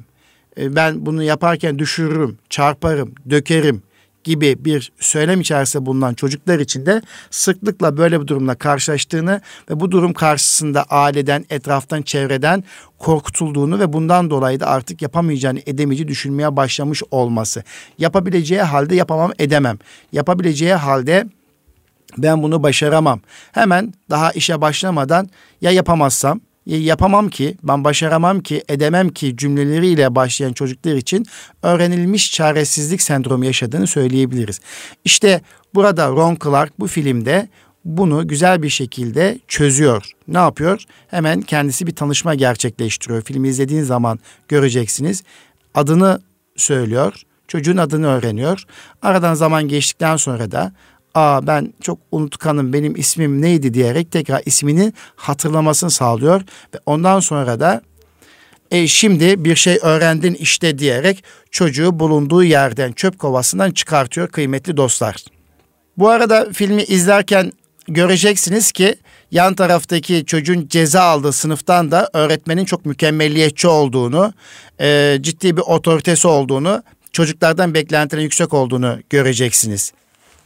E, 0.57 0.75
ben 0.75 1.05
bunu 1.05 1.23
yaparken 1.23 1.79
düşürürüm, 1.79 2.37
çarparım, 2.49 3.15
dökerim 3.29 3.83
gibi 4.23 4.65
bir 4.65 4.91
söylem 4.99 5.41
içerisinde 5.41 5.85
bulunan 5.85 6.13
çocuklar 6.13 6.59
için 6.59 6.85
de 6.85 7.01
sıklıkla 7.29 7.97
böyle 7.97 8.21
bir 8.21 8.27
durumla 8.27 8.55
karşılaştığını 8.55 9.41
ve 9.69 9.79
bu 9.79 9.91
durum 9.91 10.13
karşısında 10.13 10.83
aileden, 10.83 11.45
etraftan, 11.49 12.01
çevreden 12.01 12.63
korkutulduğunu 12.97 13.79
ve 13.79 13.93
bundan 13.93 14.29
dolayı 14.29 14.59
da 14.59 14.67
artık 14.67 15.01
yapamayacağını, 15.01 15.59
edemeyeceğini 15.65 16.11
düşünmeye 16.11 16.55
başlamış 16.55 17.03
olması. 17.11 17.63
Yapabileceği 17.97 18.61
halde 18.61 18.95
yapamam, 18.95 19.31
edemem. 19.39 19.79
Yapabileceği 20.11 20.73
halde 20.73 21.27
ben 22.17 22.43
bunu 22.43 22.63
başaramam. 22.63 23.19
Hemen 23.51 23.93
daha 24.09 24.31
işe 24.31 24.61
başlamadan 24.61 25.29
ya 25.61 25.71
yapamazsam 25.71 26.41
yapamam 26.65 27.29
ki, 27.29 27.57
ben 27.63 27.83
başaramam 27.83 28.39
ki, 28.39 28.63
edemem 28.69 29.09
ki 29.09 29.37
cümleleriyle 29.37 30.15
başlayan 30.15 30.53
çocuklar 30.53 30.95
için 30.95 31.25
öğrenilmiş 31.63 32.31
çaresizlik 32.31 33.01
sendromu 33.01 33.45
yaşadığını 33.45 33.87
söyleyebiliriz. 33.87 34.59
İşte 35.05 35.41
burada 35.73 36.07
Ron 36.09 36.37
Clark 36.43 36.79
bu 36.79 36.87
filmde 36.87 37.47
bunu 37.85 38.27
güzel 38.27 38.63
bir 38.63 38.69
şekilde 38.69 39.39
çözüyor. 39.47 40.11
Ne 40.27 40.37
yapıyor? 40.37 40.83
Hemen 41.07 41.41
kendisi 41.41 41.87
bir 41.87 41.95
tanışma 41.95 42.35
gerçekleştiriyor. 42.35 43.21
Filmi 43.21 43.47
izlediğin 43.47 43.83
zaman 43.83 44.19
göreceksiniz. 44.47 45.23
Adını 45.73 46.21
söylüyor. 46.55 47.21
Çocuğun 47.47 47.77
adını 47.77 48.07
öğreniyor. 48.07 48.63
Aradan 49.01 49.33
zaman 49.33 49.67
geçtikten 49.67 50.15
sonra 50.15 50.51
da 50.51 50.71
aa 51.15 51.47
ben 51.47 51.73
çok 51.81 51.99
unutkanım 52.11 52.73
benim 52.73 52.95
ismim 52.95 53.41
neydi 53.41 53.73
diyerek 53.73 54.11
tekrar 54.11 54.41
ismini 54.45 54.93
hatırlamasını 55.15 55.91
sağlıyor 55.91 56.41
ve 56.75 56.79
ondan 56.85 57.19
sonra 57.19 57.59
da 57.59 57.81
e 58.71 58.87
şimdi 58.87 59.45
bir 59.45 59.55
şey 59.55 59.79
öğrendin 59.81 60.33
işte 60.33 60.79
diyerek 60.79 61.23
çocuğu 61.51 61.99
bulunduğu 61.99 62.43
yerden 62.43 62.91
çöp 62.91 63.19
kovasından 63.19 63.71
çıkartıyor 63.71 64.27
kıymetli 64.27 64.77
dostlar. 64.77 65.15
Bu 65.97 66.09
arada 66.09 66.47
filmi 66.53 66.83
izlerken 66.83 67.51
göreceksiniz 67.87 68.71
ki 68.71 68.95
yan 69.31 69.53
taraftaki 69.53 70.25
çocuğun 70.25 70.67
ceza 70.67 71.01
aldığı 71.01 71.31
sınıftan 71.31 71.91
da 71.91 72.09
öğretmenin 72.13 72.65
çok 72.65 72.85
mükemmelliyetçi 72.85 73.67
olduğunu, 73.67 74.33
e, 74.81 75.17
ciddi 75.21 75.57
bir 75.57 75.61
otoritesi 75.61 76.27
olduğunu, 76.27 76.83
çocuklardan 77.11 77.73
beklentilerin 77.73 78.23
yüksek 78.23 78.53
olduğunu 78.53 78.99
göreceksiniz. 79.09 79.93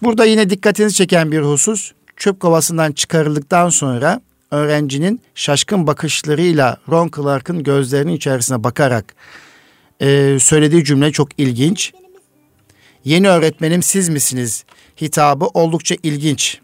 Burada 0.02 0.26
yine 0.26 0.50
dikkatinizi 0.50 0.96
çeken 0.96 1.32
bir 1.32 1.42
husus 1.42 1.92
çöp 2.18 2.40
kovasından 2.40 2.92
çıkarıldıktan 2.92 3.70
sonra 3.70 4.22
öğrencinin 4.52 5.22
şaşkın 5.36 5.88
bakışlarıyla 5.88 6.78
Ron 6.90 7.12
Clark'ın 7.16 7.64
gözlerinin 7.64 8.14
içerisine 8.14 8.64
bakarak 8.64 9.16
e, 10.02 10.38
söylediği 10.40 10.84
cümle 10.84 11.12
çok 11.12 11.40
ilginç. 11.40 11.94
Yeni 13.06 13.30
öğretmenim 13.30 13.84
siz 13.84 14.10
misiniz? 14.10 14.66
Hitabı 15.02 15.46
oldukça 15.46 15.96
ilginç. 16.04 16.60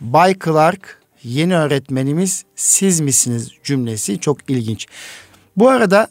Bay 0.00 0.38
Clark 0.44 1.02
yeni 1.22 1.56
öğretmenimiz 1.56 2.44
siz 2.56 3.00
misiniz 3.00 3.50
cümlesi 3.64 4.20
çok 4.20 4.50
ilginç. 4.50 4.86
Bu 5.56 5.68
arada 5.68 6.08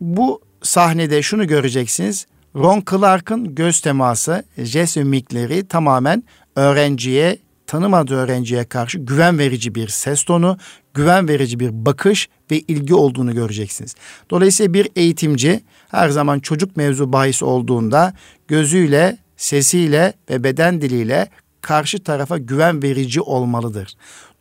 bu 0.00 0.40
sahnede 0.62 1.22
şunu 1.22 1.46
göreceksiniz. 1.46 2.26
Ron 2.56 2.82
Clark'ın 2.90 3.54
göz 3.54 3.80
teması, 3.80 4.44
jest 4.58 4.96
mimikleri 4.96 5.68
tamamen 5.68 6.22
öğrenciye, 6.56 7.38
tanımadığı 7.66 8.14
öğrenciye 8.14 8.64
karşı 8.64 8.98
güven 8.98 9.38
verici 9.38 9.74
bir 9.74 9.88
ses 9.88 10.22
tonu, 10.22 10.58
güven 10.94 11.28
verici 11.28 11.60
bir 11.60 11.86
bakış 11.86 12.28
ve 12.50 12.58
ilgi 12.58 12.94
olduğunu 12.94 13.34
göreceksiniz. 13.34 13.94
Dolayısıyla 14.30 14.74
bir 14.74 14.88
eğitimci 14.96 15.60
her 15.90 16.08
zaman 16.08 16.40
çocuk 16.40 16.76
mevzu 16.76 17.12
bahis 17.12 17.42
olduğunda 17.42 18.12
gözüyle, 18.48 19.18
sesiyle 19.36 20.12
ve 20.30 20.44
beden 20.44 20.80
diliyle 20.80 21.28
karşı 21.60 22.04
tarafa 22.04 22.38
güven 22.38 22.82
verici 22.82 23.20
olmalıdır. 23.20 23.94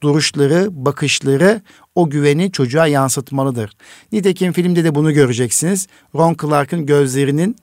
Duruşları, 0.03 0.67
bakışları 0.85 1.61
o 1.95 2.09
güveni 2.09 2.51
çocuğa 2.51 2.87
yansıtmalıdır. 2.87 3.71
Nitekim 4.11 4.53
filmde 4.53 4.83
de 4.83 4.95
bunu 4.95 5.13
göreceksiniz. 5.13 5.87
Ron 6.15 6.35
Clark'ın 6.41 6.85
gözlerinin 6.85 7.55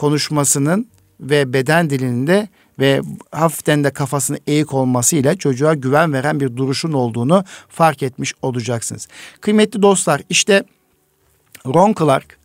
konuşmasının 0.00 0.86
ve 1.20 1.52
beden 1.52 1.90
dilinde 1.90 2.48
ve 2.78 3.02
hafiften 3.30 3.84
de 3.84 3.90
kafasını 3.90 4.38
eğik 4.46 4.74
olmasıyla 4.74 5.34
çocuğa 5.36 5.74
güven 5.74 6.12
veren 6.12 6.40
bir 6.40 6.56
duruşun 6.56 6.92
olduğunu 6.92 7.44
fark 7.68 8.02
etmiş 8.02 8.34
olacaksınız. 8.42 9.08
Kıymetli 9.40 9.82
dostlar 9.82 10.22
işte 10.28 10.64
Ron 11.66 11.94
Clark 11.98 12.38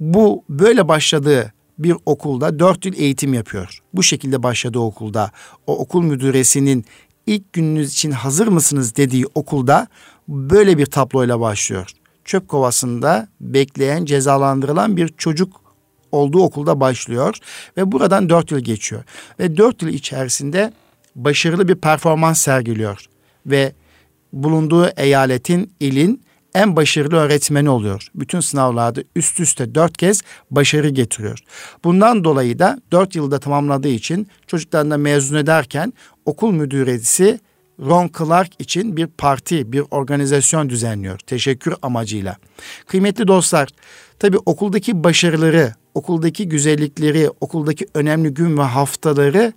bu 0.00 0.44
böyle 0.48 0.88
başladığı 0.88 1.52
bir 1.78 1.96
okulda 2.06 2.58
dört 2.58 2.86
yıl 2.86 2.94
eğitim 2.94 3.34
yapıyor. 3.34 3.78
Bu 3.94 4.02
şekilde 4.02 4.42
başladığı 4.42 4.78
okulda 4.78 5.30
o 5.66 5.78
okul 5.78 6.02
müdüresinin 6.02 6.84
ilk 7.26 7.52
gününüz 7.52 7.92
için 7.92 8.10
hazır 8.10 8.48
mısınız 8.48 8.96
dediği 8.96 9.24
okulda 9.34 9.86
böyle 10.28 10.78
bir 10.78 10.86
tabloyla 10.86 11.40
başlıyor. 11.40 11.90
Çöp 12.24 12.48
kovasında 12.48 13.28
bekleyen 13.40 14.04
cezalandırılan 14.04 14.96
bir 14.96 15.08
çocuk 15.08 15.65
olduğu 16.16 16.42
okulda 16.42 16.80
başlıyor 16.80 17.36
ve 17.76 17.92
buradan 17.92 18.28
dört 18.28 18.50
yıl 18.50 18.58
geçiyor. 18.58 19.04
Ve 19.38 19.56
dört 19.56 19.82
yıl 19.82 19.88
içerisinde 19.88 20.72
başarılı 21.14 21.68
bir 21.68 21.74
performans 21.74 22.40
sergiliyor 22.40 23.06
ve 23.46 23.72
bulunduğu 24.32 24.88
eyaletin, 24.96 25.72
ilin 25.80 26.26
en 26.54 26.76
başarılı 26.76 27.16
öğretmeni 27.16 27.70
oluyor. 27.70 28.08
Bütün 28.14 28.40
sınavlarda 28.40 29.00
üst 29.16 29.40
üste 29.40 29.74
dört 29.74 29.96
kez 29.96 30.22
başarı 30.50 30.88
getiriyor. 30.88 31.38
Bundan 31.84 32.24
dolayı 32.24 32.58
da 32.58 32.80
dört 32.92 33.16
yılda 33.16 33.38
tamamladığı 33.38 33.88
için 33.88 34.28
çocuklarını 34.46 34.98
mezun 34.98 35.36
ederken 35.36 35.92
okul 36.24 36.52
müdüresi 36.52 37.40
Ron 37.80 38.10
Clark 38.18 38.50
için 38.58 38.96
bir 38.96 39.06
parti, 39.06 39.72
bir 39.72 39.82
organizasyon 39.90 40.70
düzenliyor 40.70 41.18
teşekkür 41.18 41.74
amacıyla. 41.82 42.36
Kıymetli 42.86 43.28
dostlar, 43.28 43.68
tabii 44.18 44.38
okuldaki 44.46 45.04
başarıları, 45.04 45.74
okuldaki 45.96 46.48
güzellikleri, 46.48 47.30
okuldaki 47.40 47.86
önemli 47.94 48.34
gün 48.34 48.58
ve 48.58 48.62
haftaları 48.62 49.52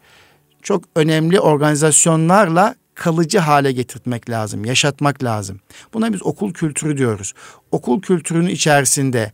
çok 0.61 0.83
önemli 0.95 1.39
organizasyonlarla 1.39 2.75
kalıcı 2.95 3.39
hale 3.39 3.71
getirtmek 3.71 4.29
lazım, 4.29 4.65
yaşatmak 4.65 5.23
lazım. 5.23 5.59
Buna 5.93 6.13
biz 6.13 6.23
okul 6.23 6.53
kültürü 6.53 6.97
diyoruz. 6.97 7.33
Okul 7.71 8.01
kültürünün 8.01 8.47
içerisinde 8.47 9.31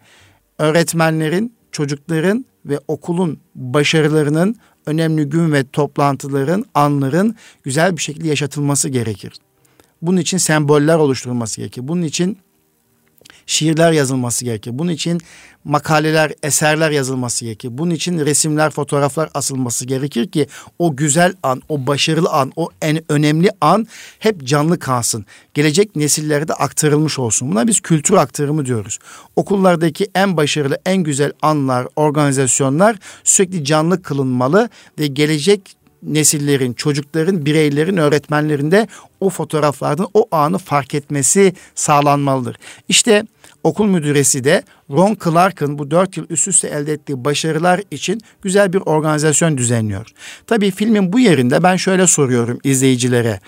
öğretmenlerin, 0.57 1.53
çocukların 1.71 2.45
ve 2.65 2.79
okulun 2.87 3.39
başarılarının 3.55 4.55
önemli 4.85 5.25
gün 5.25 5.53
ve 5.53 5.63
toplantıların, 5.63 6.65
anların 6.73 7.35
güzel 7.63 7.97
bir 7.97 8.01
şekilde 8.01 8.27
yaşatılması 8.27 8.89
gerekir. 8.89 9.33
Bunun 10.01 10.17
için 10.17 10.37
semboller 10.37 10.97
oluşturulması 10.97 11.61
gerekir. 11.61 11.87
Bunun 11.87 12.01
için 12.01 12.37
şiirler 13.45 13.91
yazılması 13.91 14.45
gerekir. 14.45 14.71
Bunun 14.73 14.91
için 14.91 15.21
makaleler, 15.65 16.33
eserler 16.43 16.91
yazılması 16.91 17.45
gerekir. 17.45 17.69
Bunun 17.71 17.91
için 17.91 18.19
resimler, 18.19 18.69
fotoğraflar 18.69 19.29
asılması 19.33 19.85
gerekir 19.85 20.31
ki 20.31 20.47
o 20.79 20.95
güzel 20.95 21.33
an, 21.43 21.61
o 21.69 21.87
başarılı 21.87 22.29
an, 22.29 22.51
o 22.55 22.69
en 22.81 23.11
önemli 23.11 23.49
an 23.61 23.87
hep 24.19 24.43
canlı 24.43 24.79
kalsın. 24.79 25.25
Gelecek 25.53 25.95
nesillere 25.95 26.47
de 26.47 26.53
aktarılmış 26.53 27.19
olsun. 27.19 27.51
Buna 27.51 27.67
biz 27.67 27.79
kültür 27.79 28.15
aktarımı 28.15 28.65
diyoruz. 28.65 28.99
Okullardaki 29.35 30.07
en 30.15 30.37
başarılı, 30.37 30.77
en 30.85 30.97
güzel 30.97 31.31
anlar, 31.41 31.87
organizasyonlar 31.95 32.97
sürekli 33.23 33.65
canlı 33.65 34.01
kılınmalı 34.01 34.69
ve 34.99 35.07
gelecek 35.07 35.75
nesillerin, 36.03 36.73
çocukların, 36.73 37.45
bireylerin, 37.45 37.97
öğretmenlerinde 37.97 38.87
o 39.19 39.29
fotoğraflardan 39.29 40.07
o 40.13 40.27
anı 40.31 40.57
fark 40.57 40.93
etmesi 40.93 41.53
sağlanmalıdır. 41.75 42.57
İşte 42.89 43.23
okul 43.63 43.85
müdüresi 43.85 44.43
de 44.43 44.63
Ron 44.91 45.17
Clark'ın 45.23 45.79
bu 45.79 45.91
dört 45.91 46.17
yıl 46.17 46.25
üst 46.29 46.47
üste 46.47 46.67
elde 46.67 46.93
ettiği 46.93 47.25
başarılar 47.25 47.81
için 47.91 48.21
güzel 48.41 48.73
bir 48.73 48.81
organizasyon 48.85 49.57
düzenliyor. 49.57 50.07
Tabii 50.47 50.71
filmin 50.71 51.13
bu 51.13 51.19
yerinde 51.19 51.63
ben 51.63 51.75
şöyle 51.75 52.07
soruyorum 52.07 52.59
izleyicilere. 52.63 53.39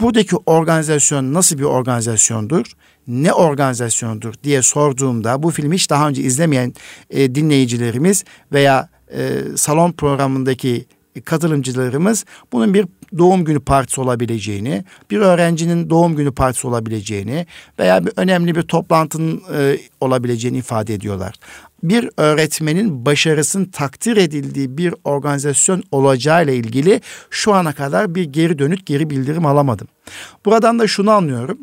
Buradaki 0.00 0.36
organizasyon 0.36 1.34
nasıl 1.34 1.58
bir 1.58 1.64
organizasyondur? 1.64 2.66
Ne 3.06 3.32
organizasyondur 3.32 4.34
diye 4.44 4.62
sorduğumda 4.62 5.42
bu 5.42 5.50
filmi 5.50 5.74
hiç 5.74 5.90
daha 5.90 6.08
önce 6.08 6.22
izlemeyen 6.22 6.74
e, 7.10 7.34
dinleyicilerimiz 7.34 8.24
veya 8.52 8.88
e, 9.12 9.42
salon 9.56 9.92
programındaki 9.92 10.86
katılımcılarımız 11.24 12.24
bunun 12.52 12.74
bir 12.74 12.86
doğum 13.18 13.44
günü 13.44 13.60
partisi 13.60 14.00
olabileceğini, 14.00 14.84
bir 15.10 15.18
öğrencinin 15.18 15.90
doğum 15.90 16.16
günü 16.16 16.32
partisi 16.32 16.66
olabileceğini 16.66 17.46
veya 17.78 18.06
bir 18.06 18.12
önemli 18.16 18.54
bir 18.54 18.62
toplantının 18.62 19.42
e, 19.54 19.78
olabileceğini 20.00 20.58
ifade 20.58 20.94
ediyorlar. 20.94 21.34
Bir 21.82 22.10
öğretmenin 22.16 23.06
başarısının 23.06 23.64
takdir 23.64 24.16
edildiği 24.16 24.78
bir 24.78 24.94
organizasyon 25.04 25.82
olacağıyla 25.90 26.52
ilgili 26.52 27.00
şu 27.30 27.54
ana 27.54 27.72
kadar 27.72 28.14
bir 28.14 28.24
geri 28.24 28.58
dönüt, 28.58 28.86
geri 28.86 29.10
bildirim 29.10 29.46
alamadım. 29.46 29.88
Buradan 30.44 30.78
da 30.78 30.86
şunu 30.86 31.10
anlıyorum. 31.10 31.58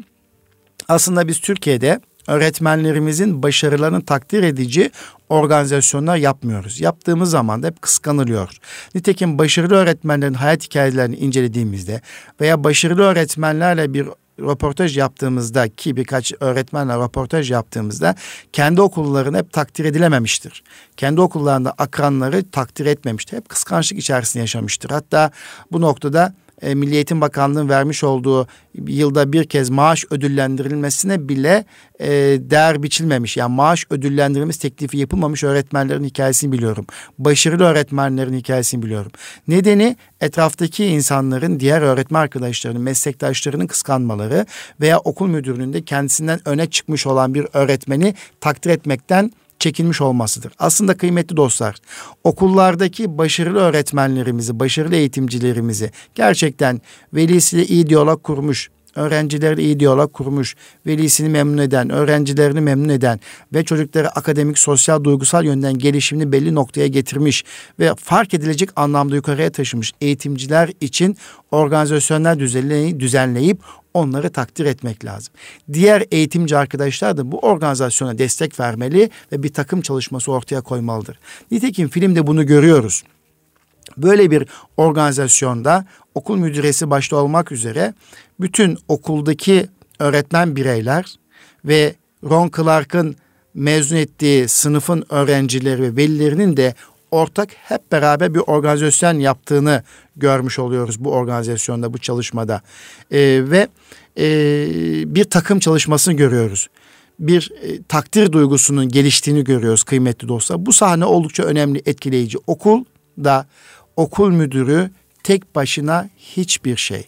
Aslında 0.87 1.27
biz 1.27 1.39
Türkiye'de 1.39 1.99
öğretmenlerimizin 2.27 3.43
başarılarını 3.43 4.05
takdir 4.05 4.43
edici 4.43 4.91
organizasyonlar 5.29 6.17
yapmıyoruz. 6.17 6.81
Yaptığımız 6.81 7.29
zaman 7.29 7.63
da 7.63 7.67
hep 7.67 7.81
kıskanılıyor. 7.81 8.57
Nitekim 8.95 9.37
başarılı 9.37 9.75
öğretmenlerin 9.75 10.33
hayat 10.33 10.63
hikayelerini 10.63 11.15
incelediğimizde 11.15 12.01
veya 12.41 12.63
başarılı 12.63 13.01
öğretmenlerle 13.01 13.93
bir 13.93 14.07
röportaj 14.39 14.97
yaptığımızda 14.97 15.69
ki 15.69 15.95
birkaç 15.95 16.33
öğretmenle 16.39 16.93
röportaj 16.93 17.51
yaptığımızda 17.51 18.15
kendi 18.53 18.81
okullarını 18.81 19.37
hep 19.37 19.53
takdir 19.53 19.85
edilememiştir. 19.85 20.63
Kendi 20.97 21.21
okullarında 21.21 21.73
akranları 21.77 22.51
takdir 22.51 22.85
etmemiştir. 22.85 23.37
Hep 23.37 23.49
kıskançlık 23.49 23.99
içerisinde 23.99 24.41
yaşamıştır. 24.41 24.89
Hatta 24.89 25.31
bu 25.71 25.81
noktada 25.81 26.33
e, 26.61 26.75
Milli 26.75 26.95
Eğitim 26.95 27.21
Bakanlığı'nın 27.21 27.69
vermiş 27.69 28.03
olduğu 28.03 28.47
yılda 28.87 29.33
bir 29.33 29.43
kez 29.43 29.69
maaş 29.69 30.05
ödüllendirilmesine 30.09 31.29
bile 31.29 31.65
e, 31.99 32.09
değer 32.39 32.83
biçilmemiş. 32.83 33.37
Yani 33.37 33.55
maaş 33.55 33.85
ödüllendirilmesi 33.89 34.61
teklifi 34.61 34.97
yapılmamış 34.97 35.43
öğretmenlerin 35.43 36.03
hikayesini 36.03 36.51
biliyorum. 36.51 36.85
Başarılı 37.19 37.63
öğretmenlerin 37.63 38.33
hikayesini 38.33 38.83
biliyorum. 38.83 39.11
Nedeni 39.47 39.97
etraftaki 40.21 40.85
insanların 40.85 41.59
diğer 41.59 41.81
öğretmen 41.81 42.19
arkadaşlarının, 42.19 42.81
meslektaşlarının 42.81 43.67
kıskanmaları 43.67 44.45
veya 44.81 44.99
okul 44.99 45.27
müdürünün 45.27 45.73
de 45.73 45.81
kendisinden 45.81 46.39
öne 46.45 46.69
çıkmış 46.69 47.07
olan 47.07 47.33
bir 47.33 47.47
öğretmeni 47.53 48.15
takdir 48.41 48.69
etmekten 48.69 49.31
çekilmiş 49.59 50.01
olmasıdır. 50.01 50.53
Aslında 50.59 50.97
kıymetli 50.97 51.37
dostlar, 51.37 51.75
okullardaki 52.23 53.17
başarılı 53.17 53.59
öğretmenlerimizi, 53.59 54.59
başarılı 54.59 54.95
eğitimcilerimizi 54.95 55.91
gerçekten 56.15 56.81
velisiyle 57.13 57.65
iyi 57.65 57.87
diyalog 57.87 58.23
kurmuş, 58.23 58.69
öğrencilerle 58.97 59.63
iyi 59.63 59.79
diyalog 59.79 60.13
kurmuş, 60.13 60.55
velisini 60.85 61.29
memnun 61.29 61.57
eden, 61.57 61.89
öğrencilerini 61.89 62.61
memnun 62.61 62.89
eden 62.89 63.19
ve 63.53 63.63
çocukları 63.63 64.09
akademik, 64.09 64.59
sosyal, 64.59 65.03
duygusal 65.03 65.45
yönden 65.45 65.77
gelişimini 65.77 66.31
belli 66.31 66.55
noktaya 66.55 66.87
getirmiş 66.87 67.43
ve 67.79 67.91
fark 67.95 68.33
edilecek 68.33 68.69
anlamda 68.75 69.15
yukarıya 69.15 69.51
taşımış 69.51 69.93
eğitimciler 70.01 70.71
için 70.81 71.17
organizasyonlar 71.51 72.39
düzenleyip, 72.39 72.99
düzenleyip 72.99 73.59
onları 73.93 74.29
takdir 74.29 74.65
etmek 74.65 75.05
lazım. 75.05 75.33
Diğer 75.73 76.03
eğitimci 76.11 76.57
arkadaşlar 76.57 77.17
da 77.17 77.31
bu 77.31 77.39
organizasyona 77.39 78.17
destek 78.17 78.59
vermeli 78.59 79.09
ve 79.31 79.43
bir 79.43 79.53
takım 79.53 79.81
çalışması 79.81 80.31
ortaya 80.31 80.61
koymalıdır. 80.61 81.19
Nitekim 81.51 81.89
filmde 81.89 82.27
bunu 82.27 82.45
görüyoruz. 82.45 83.03
Böyle 83.97 84.31
bir 84.31 84.47
organizasyonda 84.77 85.85
okul 86.15 86.37
müdüresi 86.37 86.89
başta 86.89 87.15
olmak 87.15 87.51
üzere 87.51 87.93
bütün 88.39 88.77
okuldaki 88.87 89.67
öğretmen 89.99 90.55
bireyler 90.55 91.15
ve 91.65 91.95
Ron 92.23 92.51
Clark'ın 92.55 93.15
mezun 93.53 93.95
ettiği 93.95 94.47
sınıfın 94.47 95.05
öğrencileri 95.09 95.81
ve 95.81 95.95
velilerinin 95.95 96.57
de 96.57 96.73
ortak 97.11 97.49
hep 97.53 97.91
beraber 97.91 98.33
bir 98.33 98.39
organizasyon 98.39 99.19
yaptığını 99.19 99.83
görmüş 100.15 100.59
oluyoruz 100.59 100.99
bu 100.99 101.11
organizasyonda, 101.11 101.93
bu 101.93 101.97
çalışmada. 101.97 102.61
Ee, 103.11 103.41
ve 103.43 103.67
e, 104.17 104.25
bir 105.15 105.23
takım 105.23 105.59
çalışmasını 105.59 106.13
görüyoruz. 106.13 106.67
Bir 107.19 107.51
e, 107.61 107.83
takdir 107.83 108.31
duygusunun 108.31 108.89
geliştiğini 108.89 109.43
görüyoruz 109.43 109.83
kıymetli 109.83 110.27
dostlar. 110.27 110.65
Bu 110.65 110.73
sahne 110.73 111.05
oldukça 111.05 111.43
önemli, 111.43 111.81
etkileyici. 111.85 112.37
Okul 112.47 112.83
da 113.23 113.45
okul 113.97 114.31
müdürü 114.31 114.91
tek 115.23 115.55
başına 115.55 116.09
hiçbir 116.17 116.77
şey. 116.77 117.07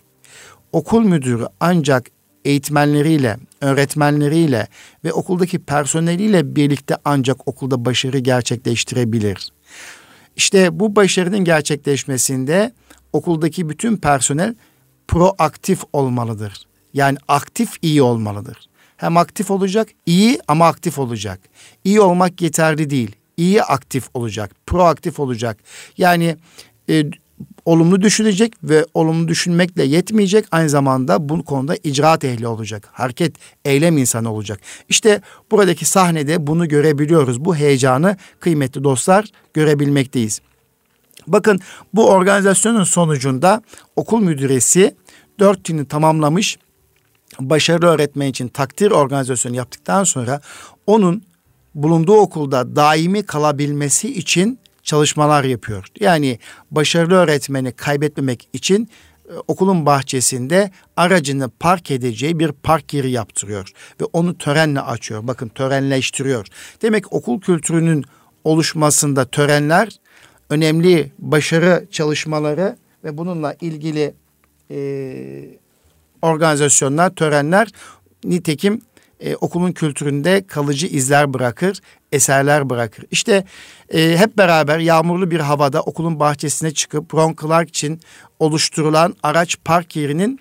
Okul 0.72 1.04
müdürü 1.04 1.46
ancak 1.60 2.08
eğitmenleriyle, 2.46 3.38
öğretmenleriyle 3.62 4.68
ve 5.04 5.14
okuldaki 5.14 5.60
personeliyle 5.60 6.56
birlikte 6.56 6.98
ancak 7.06 7.48
okulda 7.48 7.86
başarı 7.86 8.20
gerçekleştirebilir. 8.20 9.50
İşte 10.36 10.80
bu 10.80 10.96
başarının 10.96 11.40
gerçekleşmesinde 11.40 12.74
okuldaki 13.14 13.70
bütün 13.70 13.98
personel 13.98 14.56
proaktif 15.08 15.84
olmalıdır. 15.94 16.68
Yani 16.94 17.18
aktif 17.28 17.70
iyi 17.82 18.02
olmalıdır. 18.02 18.70
Hem 18.98 19.18
aktif 19.18 19.52
olacak, 19.52 19.90
iyi 20.06 20.40
ama 20.48 20.68
aktif 20.68 21.00
olacak. 21.00 21.40
İyi 21.84 22.02
olmak 22.02 22.42
yeterli 22.42 22.90
değil. 22.90 23.16
İyi 23.38 23.64
aktif 23.64 24.10
olacak, 24.14 24.52
proaktif 24.66 25.20
olacak. 25.20 25.58
Yani 25.98 26.38
e, 26.90 27.06
olumlu 27.66 28.02
düşünecek 28.02 28.54
ve 28.64 28.86
olumlu 28.94 29.28
düşünmekle 29.28 29.84
yetmeyecek. 29.84 30.46
Aynı 30.52 30.70
zamanda 30.70 31.30
bu 31.30 31.44
konuda 31.44 31.76
icraat 31.84 32.24
ehli 32.24 32.48
olacak. 32.48 32.90
Hareket, 32.92 33.36
eylem 33.66 33.98
insanı 33.98 34.34
olacak. 34.34 34.60
İşte 34.90 35.22
buradaki 35.52 35.86
sahnede 35.86 36.48
bunu 36.48 36.68
görebiliyoruz. 36.68 37.46
Bu 37.46 37.56
heyecanı 37.56 38.18
kıymetli 38.40 38.84
dostlar 38.84 39.26
görebilmekteyiz. 39.54 40.42
Bakın 41.28 41.60
bu 41.94 42.10
organizasyonun 42.10 42.84
sonucunda 42.84 43.62
okul 43.96 44.22
müdüresi 44.22 44.96
dört 45.40 45.70
yılını 45.70 45.86
tamamlamış 45.86 46.58
başarılı 47.40 47.86
öğretmen 47.86 48.28
için 48.28 48.48
takdir 48.48 48.92
organizasyonu 48.92 49.56
yaptıktan 49.56 50.04
sonra 50.04 50.42
onun 50.88 51.24
bulunduğu 51.76 52.16
okulda 52.16 52.76
daimi 52.76 53.24
kalabilmesi 53.24 54.14
için 54.14 54.60
çalışmalar 54.84 55.44
yapıyor. 55.44 55.86
Yani 56.00 56.40
başarılı 56.72 57.16
öğretmeni 57.16 57.72
kaybetmemek 57.72 58.50
için 58.54 58.90
e, 59.30 59.34
okulun 59.48 59.86
bahçesinde 59.86 60.72
aracını 60.98 61.50
park 61.60 61.92
edeceği 61.92 62.40
bir 62.40 62.52
park 62.52 62.94
yeri 62.94 63.12
yaptırıyor 63.12 63.72
ve 64.02 64.06
onu 64.14 64.38
törenle 64.38 64.82
açıyor. 64.82 65.28
Bakın 65.28 65.48
törenleştiriyor. 65.48 66.48
Demek 66.82 67.14
okul 67.14 67.42
kültürünün 67.42 68.06
oluşmasında 68.44 69.26
törenler 69.26 69.90
önemli 70.50 71.12
başarı 71.20 71.88
çalışmaları 71.92 72.78
ve 73.04 73.18
bununla 73.18 73.56
ilgili 73.62 74.14
e, 74.72 74.80
organizasyonlar, 76.22 77.10
törenler 77.10 77.68
nitekim 78.24 78.82
e, 79.20 79.36
okulun 79.36 79.72
kültüründe 79.72 80.48
kalıcı 80.48 80.88
izler 80.88 81.34
bırakır, 81.34 81.80
eserler 82.12 82.70
bırakır. 82.70 83.06
İşte 83.12 83.44
e, 83.94 84.18
hep 84.18 84.38
beraber 84.38 84.80
yağmurlu 84.80 85.32
bir 85.32 85.40
havada 85.40 85.82
okulun 85.82 86.20
bahçesine 86.20 86.74
çıkıp 86.74 87.14
Ron 87.14 87.36
Clark 87.42 87.70
için 87.70 88.00
oluşturulan 88.40 89.16
araç 89.24 89.58
park 89.66 89.96
yerinin 89.96 90.40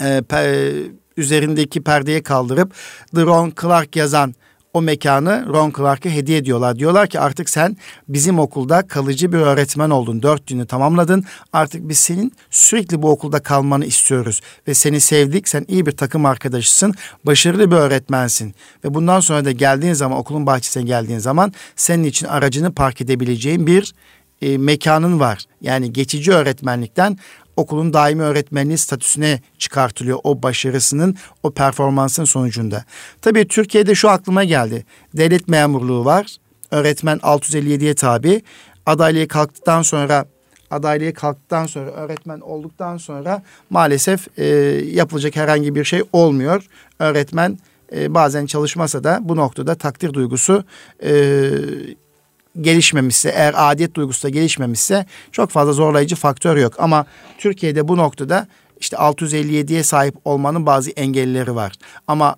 e, 0.00 0.22
pe, 0.28 0.72
üzerindeki 1.16 1.82
perdeye 1.82 2.22
kaldırıp 2.22 2.74
The 3.14 3.22
Ron 3.22 3.52
Clark 3.60 3.96
yazan 3.96 4.34
o 4.74 4.82
mekanı 4.82 5.46
Ron 5.48 5.72
Clark'a 5.76 6.08
hediye 6.08 6.38
ediyorlar. 6.38 6.78
Diyorlar 6.78 7.08
ki 7.08 7.20
artık 7.20 7.50
sen 7.50 7.76
bizim 8.08 8.38
okulda 8.38 8.86
kalıcı 8.86 9.32
bir 9.32 9.38
öğretmen 9.38 9.90
oldun. 9.90 10.22
Dört 10.22 10.46
günü 10.46 10.66
tamamladın. 10.66 11.24
Artık 11.52 11.88
biz 11.88 11.98
senin 11.98 12.32
sürekli 12.50 13.02
bu 13.02 13.10
okulda 13.10 13.40
kalmanı 13.40 13.84
istiyoruz. 13.84 14.40
Ve 14.68 14.74
seni 14.74 15.00
sevdik. 15.00 15.48
Sen 15.48 15.64
iyi 15.68 15.86
bir 15.86 15.92
takım 15.92 16.26
arkadaşısın. 16.26 16.94
Başarılı 17.26 17.70
bir 17.70 17.76
öğretmensin. 17.76 18.54
Ve 18.84 18.94
bundan 18.94 19.20
sonra 19.20 19.44
da 19.44 19.50
geldiğin 19.50 19.94
zaman 19.94 20.18
okulun 20.18 20.46
bahçesine 20.46 20.82
geldiğin 20.82 21.18
zaman 21.18 21.52
senin 21.76 22.04
için 22.04 22.26
aracını 22.26 22.72
park 22.72 23.00
edebileceğin 23.00 23.66
bir 23.66 23.94
e, 24.42 24.58
mekanın 24.58 25.20
var. 25.20 25.44
Yani 25.60 25.92
geçici 25.92 26.32
öğretmenlikten 26.32 27.18
okulun 27.56 27.92
daimi 27.92 28.22
öğretmenliği 28.22 28.78
statüsüne 28.78 29.40
çıkartılıyor 29.58 30.18
o 30.24 30.42
başarısının, 30.42 31.16
o 31.42 31.50
performansın 31.50 32.24
sonucunda. 32.24 32.84
Tabii 33.22 33.48
Türkiye'de 33.48 33.94
şu 33.94 34.10
aklıma 34.10 34.44
geldi. 34.44 34.84
Devlet 35.16 35.48
memurluğu 35.48 36.04
var. 36.04 36.36
Öğretmen 36.70 37.18
657'ye 37.18 37.94
tabi. 37.94 38.42
Adaylığa 38.86 39.28
kalktıktan 39.28 39.82
sonra 39.82 40.24
adaylığa 40.70 41.12
kalktıktan 41.12 41.66
sonra 41.66 41.90
öğretmen 41.90 42.40
olduktan 42.40 42.96
sonra 42.96 43.42
maalesef 43.70 44.38
e, 44.38 44.46
yapılacak 44.92 45.36
herhangi 45.36 45.74
bir 45.74 45.84
şey 45.84 46.02
olmuyor. 46.12 46.66
Öğretmen 46.98 47.58
e, 47.96 48.14
bazen 48.14 48.46
çalışmasa 48.46 49.04
da 49.04 49.18
bu 49.22 49.36
noktada 49.36 49.74
takdir 49.74 50.12
duygusu 50.12 50.64
e, 51.02 51.12
gelişmemişse, 52.60 53.28
eğer 53.28 53.54
adiyet 53.56 53.94
duygusu 53.94 54.22
da 54.22 54.28
gelişmemişse 54.28 55.06
çok 55.32 55.50
fazla 55.50 55.72
zorlayıcı 55.72 56.16
faktör 56.16 56.56
yok. 56.56 56.74
Ama 56.78 57.06
Türkiye'de 57.38 57.88
bu 57.88 57.96
noktada 57.96 58.46
işte 58.80 58.96
657'ye 58.96 59.82
sahip 59.82 60.14
olmanın 60.24 60.66
bazı 60.66 60.90
engelleri 60.90 61.54
var. 61.54 61.72
Ama 62.06 62.36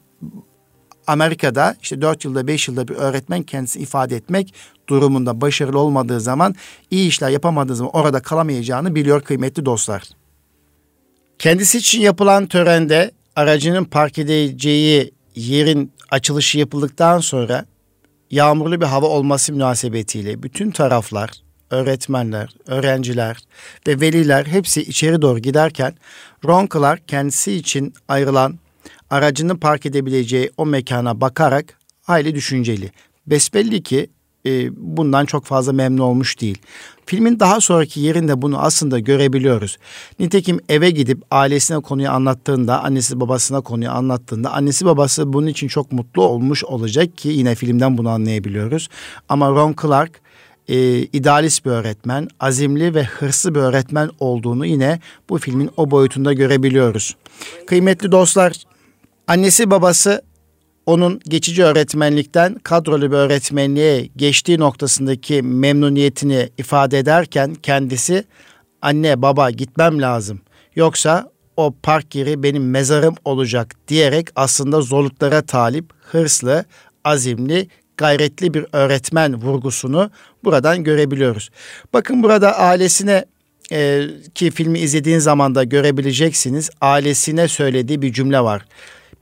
Amerika'da 1.07 1.77
işte 1.83 2.01
4 2.01 2.25
yılda 2.25 2.47
5 2.47 2.69
yılda 2.69 2.89
bir 2.89 2.95
öğretmen 2.95 3.43
kendisini 3.43 3.83
ifade 3.83 4.17
etmek 4.17 4.55
durumunda 4.89 5.41
başarılı 5.41 5.79
olmadığı 5.79 6.21
zaman 6.21 6.55
iyi 6.91 7.09
işler 7.09 7.31
yapamadığı 7.31 7.77
zaman 7.77 7.97
orada 7.97 8.23
kalamayacağını 8.23 8.95
biliyor 8.95 9.21
kıymetli 9.21 9.65
dostlar. 9.65 10.03
Kendisi 11.39 11.79
için 11.79 12.01
yapılan 12.01 12.47
törende 12.47 13.11
aracının 13.37 13.85
park 13.85 14.19
edeceği 14.19 15.15
yerin 15.35 15.93
açılışı 16.11 16.59
yapıldıktan 16.59 17.19
sonra 17.19 17.65
yağmurlu 18.33 18.81
bir 18.81 18.87
hava 18.87 19.07
olması 19.07 19.53
münasebetiyle 19.53 20.43
bütün 20.43 20.71
taraflar, 20.71 21.31
öğretmenler, 21.71 22.55
öğrenciler 22.67 23.37
ve 23.87 24.01
veliler 24.01 24.47
hepsi 24.47 24.83
içeri 24.83 25.23
doğru 25.23 25.39
giderken 25.39 25.95
Ron 26.45 26.69
Clark 26.73 27.09
kendisi 27.09 27.53
için 27.53 27.95
ayrılan 28.09 28.59
aracını 29.11 29.61
park 29.61 29.87
edebileceği 29.87 30.51
o 30.57 30.67
mekana 30.67 31.21
bakarak 31.21 31.79
hayli 32.03 32.35
düşünceli. 32.35 32.93
Besbelli 33.27 33.83
ki 33.83 34.11
e, 34.47 34.71
bundan 34.77 35.25
çok 35.25 35.45
fazla 35.45 35.73
memnun 35.73 36.03
olmuş 36.03 36.41
değil. 36.41 36.59
Filmin 37.07 37.41
daha 37.41 37.61
sonraki 37.61 38.01
yerinde 38.01 38.43
bunu 38.43 38.59
aslında 38.59 38.99
görebiliyoruz. 38.99 39.79
Nitekim 40.19 40.61
eve 40.69 40.91
gidip 40.91 41.23
ailesine 41.31 41.81
konuyu 41.81 42.11
anlattığında, 42.11 42.83
annesi 42.83 43.21
babasına 43.21 43.61
konuyu 43.61 43.91
anlattığında 43.91 44.53
annesi 44.53 44.85
babası 44.87 45.33
bunun 45.33 45.47
için 45.47 45.69
çok 45.69 45.93
mutlu 45.93 46.23
olmuş 46.23 46.65
olacak 46.65 47.19
ki 47.19 47.29
yine 47.29 47.55
filmden 47.55 47.99
bunu 47.99 48.09
anlayabiliyoruz. 48.09 48.89
Ama 49.29 49.51
Ron 49.51 49.75
Clark 49.83 50.21
e, 50.69 50.99
idealist 50.99 51.65
bir 51.65 51.71
öğretmen, 51.71 52.29
azimli 52.41 52.95
ve 52.95 53.05
hırslı 53.05 53.55
bir 53.55 53.61
öğretmen 53.61 54.11
olduğunu 54.21 54.67
yine 54.67 55.01
bu 55.29 55.39
filmin 55.39 55.71
o 55.77 55.91
boyutunda 55.91 56.33
görebiliyoruz. 56.33 57.17
Kıymetli 57.67 58.13
dostlar, 58.13 58.53
annesi 59.27 59.71
babası 59.71 60.23
onun 60.87 61.21
geçici 61.29 61.65
öğretmenlikten 61.65 62.55
kadrolu 62.55 63.11
bir 63.11 63.17
öğretmenliğe 63.17 64.09
geçtiği 64.17 64.59
noktasındaki 64.59 65.43
memnuniyetini 65.43 66.49
ifade 66.59 66.99
ederken 66.99 67.55
kendisi 67.55 68.25
anne 68.83 69.23
baba 69.23 69.51
gitmem 69.51 70.03
lazım 70.03 70.41
yoksa 70.77 71.33
o 71.57 71.75
park 71.83 72.15
yeri 72.15 72.43
benim 72.43 72.71
mezarım 72.71 73.15
olacak 73.25 73.75
diyerek 73.89 74.29
aslında 74.37 74.81
zorluklara 74.81 75.43
talip, 75.43 75.85
hırslı, 76.01 76.65
azimli, 77.05 77.69
gayretli 77.97 78.55
bir 78.55 78.67
öğretmen 78.73 79.35
vurgusunu 79.35 80.11
buradan 80.45 80.85
görebiliyoruz. 80.85 81.51
Bakın 81.93 82.23
burada 82.23 82.59
ailesine 82.59 83.25
e, 83.73 84.05
ki 84.35 84.51
filmi 84.51 84.79
izlediğin 84.79 85.19
zaman 85.19 85.55
da 85.55 85.65
görebileceksiniz. 85.65 86.71
Ailesine 86.81 87.49
söylediği 87.49 88.03
bir 88.03 88.13
cümle 88.13 88.41
var. 88.41 88.65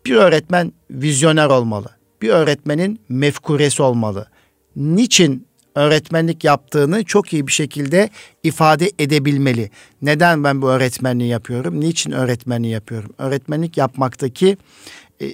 Bir 0.06 0.14
öğretmen 0.14 0.72
vizyoner 0.90 1.46
olmalı. 1.46 1.88
Bir 2.22 2.28
öğretmenin 2.28 3.00
mefkuresi 3.08 3.82
olmalı. 3.82 4.26
Niçin 4.76 5.46
öğretmenlik 5.74 6.44
yaptığını 6.44 7.04
çok 7.04 7.32
iyi 7.32 7.46
bir 7.46 7.52
şekilde 7.52 8.10
ifade 8.42 8.90
edebilmeli. 8.98 9.70
Neden 10.02 10.44
ben 10.44 10.62
bu 10.62 10.70
öğretmenliği 10.70 11.30
yapıyorum? 11.30 11.80
Niçin 11.80 12.10
öğretmenliği 12.10 12.72
yapıyorum? 12.72 13.10
Öğretmenlik 13.18 13.76
yapmaktaki 13.76 14.56
e, 15.22 15.26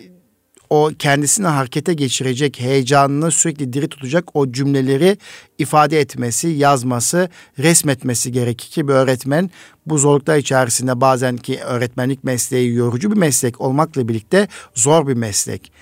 o 0.70 0.90
kendisini 0.98 1.46
harekete 1.46 1.94
geçirecek, 1.94 2.60
heyecanını 2.60 3.30
sürekli 3.30 3.72
diri 3.72 3.88
tutacak 3.88 4.36
o 4.36 4.52
cümleleri 4.52 5.18
ifade 5.58 6.00
etmesi, 6.00 6.48
yazması, 6.48 7.28
resmetmesi 7.58 8.32
gerekir 8.32 8.68
ki 8.70 8.88
bir 8.88 8.92
öğretmen 8.92 9.50
bu 9.86 9.98
zorluklar 9.98 10.36
içerisinde 10.36 11.00
bazen 11.00 11.36
ki 11.36 11.60
öğretmenlik 11.60 12.24
mesleği 12.24 12.74
yorucu 12.74 13.10
bir 13.10 13.16
meslek 13.16 13.60
olmakla 13.60 14.08
birlikte 14.08 14.48
zor 14.74 15.06
bir 15.06 15.14
meslek. 15.14 15.72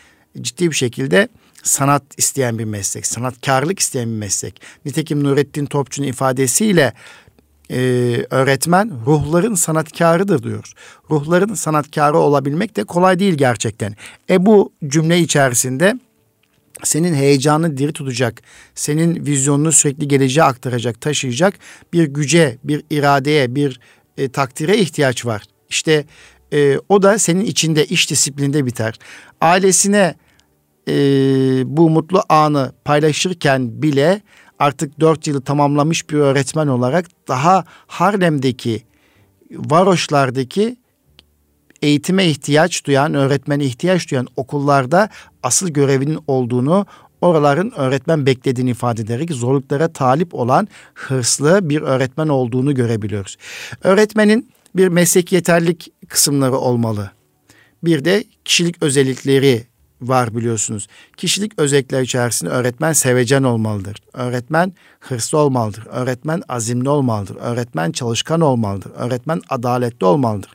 Ciddi 0.41 0.71
bir 0.71 0.77
şekilde 0.77 1.29
sanat 1.63 2.03
isteyen 2.17 2.59
bir 2.59 2.65
meslek, 2.65 3.07
sanatkarlık 3.07 3.79
isteyen 3.79 4.09
bir 4.09 4.19
meslek. 4.19 4.61
Nitekim 4.85 5.25
Nurettin 5.25 5.67
Topçu'nun 5.67 6.07
ifadesiyle 6.07 6.93
e, 7.71 7.77
öğretmen 8.31 8.93
ruhların 9.07 9.55
sanatkarıdır 9.55 10.43
diyor. 10.43 10.73
Ruhların 11.11 11.55
sanatkarı 11.55 12.19
olabilmek 12.19 12.77
de 12.77 12.85
kolay 12.85 13.19
değil 13.19 13.35
gerçekten. 13.35 13.95
E 14.31 14.47
bu 14.47 14.73
cümle 14.87 15.19
içerisinde 15.19 15.95
senin 16.83 17.15
heyecanını 17.15 17.77
diri 17.77 17.93
tutacak, 17.93 18.43
senin 18.75 19.27
vizyonunu 19.27 19.73
sürekli 19.73 20.09
geleceğe 20.09 20.43
aktaracak, 20.43 21.01
taşıyacak 21.01 21.55
bir 21.93 22.05
güce, 22.05 22.59
bir 22.65 22.83
iradeye, 22.91 23.55
bir 23.55 23.81
e, 24.19 24.29
takdire 24.29 24.79
ihtiyaç 24.79 25.27
var. 25.27 25.43
İşte 25.69 26.05
e, 26.53 26.79
o 26.89 27.03
da 27.03 27.19
senin 27.19 27.45
içinde 27.45 27.85
iş 27.87 28.11
disiplinde 28.11 28.67
biter. 28.67 28.99
Ailesine 29.41 30.15
e, 30.89 30.95
bu 31.77 31.91
mutlu 31.91 32.23
anı 32.29 32.73
paylaşırken 32.85 33.83
bile 33.83 34.21
artık 34.59 35.01
dört 35.01 35.27
yılı 35.27 35.41
tamamlamış 35.41 36.11
bir 36.11 36.15
öğretmen 36.15 36.67
olarak 36.67 37.07
daha 37.29 37.65
Harlem'deki 37.87 38.83
varoşlardaki 39.51 40.77
eğitime 41.83 42.27
ihtiyaç 42.27 42.85
duyan, 42.85 43.15
öğretmene 43.15 43.65
ihtiyaç 43.65 44.11
duyan 44.11 44.27
okullarda 44.37 45.09
asıl 45.43 45.69
görevinin 45.69 46.19
olduğunu, 46.27 46.87
oraların 47.21 47.73
öğretmen 47.77 48.27
beklediğini 48.27 48.71
ifade 48.71 49.03
ederek 49.03 49.31
zorluklara 49.31 49.93
talip 49.93 50.35
olan 50.35 50.69
hırslı 50.95 51.69
bir 51.69 51.83
öğretmen 51.83 52.29
olduğunu 52.29 52.75
görebiliyoruz. 52.75 53.37
Öğretmenin 53.83 54.51
bir 54.77 54.89
meslek 54.89 55.33
yeterlik 55.33 55.93
kısımları 56.09 56.57
olmalı. 56.57 57.11
Bir 57.85 58.05
de 58.05 58.25
kişilik 58.45 58.83
özellikleri 58.83 59.65
var 60.03 60.37
biliyorsunuz. 60.37 60.87
Kişilik 61.17 61.53
özellikler 61.59 62.03
içerisinde 62.03 62.51
öğretmen 62.51 62.93
sevecen 62.93 63.43
olmalıdır. 63.43 63.97
Öğretmen 64.13 64.73
hırslı 65.01 65.39
olmalıdır. 65.39 65.87
Öğretmen 65.91 66.43
azimli 66.49 66.89
olmalıdır. 66.89 67.37
Öğretmen 67.41 67.93
çalışkan 67.93 68.41
olmalıdır. 68.41 68.93
Öğretmen 68.97 69.41
adaletli 69.49 70.07
olmalıdır. 70.07 70.51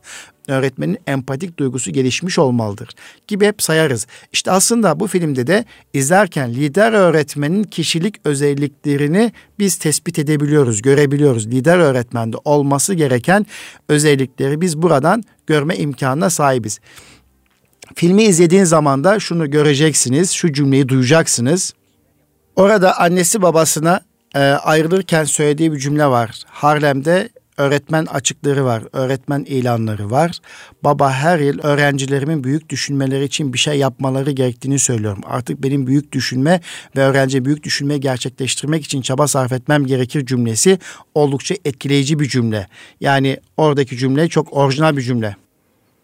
Öğretmenin 0.48 0.98
empatik 1.08 1.60
duygusu 1.60 1.92
gelişmiş 1.92 2.40
olmalıdır 2.40 2.90
gibi 3.28 3.46
hep 3.46 3.62
sayarız. 3.62 4.08
İşte 4.34 4.52
aslında 4.52 5.00
bu 5.00 5.08
filmde 5.08 5.48
de 5.48 5.66
izlerken 5.94 6.54
lider 6.54 6.94
öğretmenin 6.94 7.64
kişilik 7.64 8.16
özelliklerini 8.24 9.32
biz 9.60 9.76
tespit 9.76 10.20
edebiliyoruz, 10.20 10.82
görebiliyoruz. 10.82 11.48
Lider 11.48 11.78
öğretmende 11.78 12.38
olması 12.46 12.94
gereken 12.94 13.46
özellikleri 13.90 14.62
biz 14.62 14.82
buradan 14.82 15.24
görme 15.48 15.78
imkanına 15.78 16.30
sahibiz. 16.30 16.80
Filmi 17.96 18.24
izlediğin 18.24 18.64
zaman 18.64 19.04
da 19.04 19.20
şunu 19.20 19.52
göreceksiniz, 19.52 20.32
şu 20.32 20.54
cümleyi 20.54 20.90
duyacaksınız. 20.90 21.74
Orada 22.56 23.00
annesi 23.00 23.42
babasına 23.42 24.02
e, 24.36 24.40
ayrılırken 24.40 25.24
söylediği 25.24 25.74
bir 25.74 25.80
cümle 25.80 26.06
var. 26.06 26.44
Harlem'de 26.48 27.30
öğretmen 27.58 28.06
açıkları 28.06 28.66
var, 28.66 28.84
öğretmen 28.94 29.44
ilanları 29.44 30.12
var. 30.12 30.40
Baba 30.84 31.12
her 31.12 31.40
yıl 31.40 31.60
öğrencilerimin 31.64 32.44
büyük 32.44 32.70
düşünmeleri 32.70 33.24
için 33.24 33.54
bir 33.54 33.58
şey 33.58 33.78
yapmaları 33.78 34.32
gerektiğini 34.32 34.80
söylüyorum. 34.80 35.22
Artık 35.26 35.64
benim 35.64 35.88
büyük 35.88 36.12
düşünme 36.12 36.62
ve 36.96 37.02
öğrenci 37.02 37.46
büyük 37.46 37.64
düşünme 37.64 37.98
gerçekleştirmek 37.98 38.86
için 38.86 39.02
çaba 39.02 39.28
sarf 39.28 39.52
etmem 39.52 39.86
gerekir 39.86 40.26
cümlesi 40.26 40.80
oldukça 41.16 41.56
etkileyici 41.66 42.20
bir 42.20 42.30
cümle. 42.30 42.68
Yani 43.02 43.38
oradaki 43.58 43.98
cümle 43.98 44.28
çok 44.28 44.54
orijinal 44.54 44.98
bir 44.98 45.02
cümle. 45.02 45.36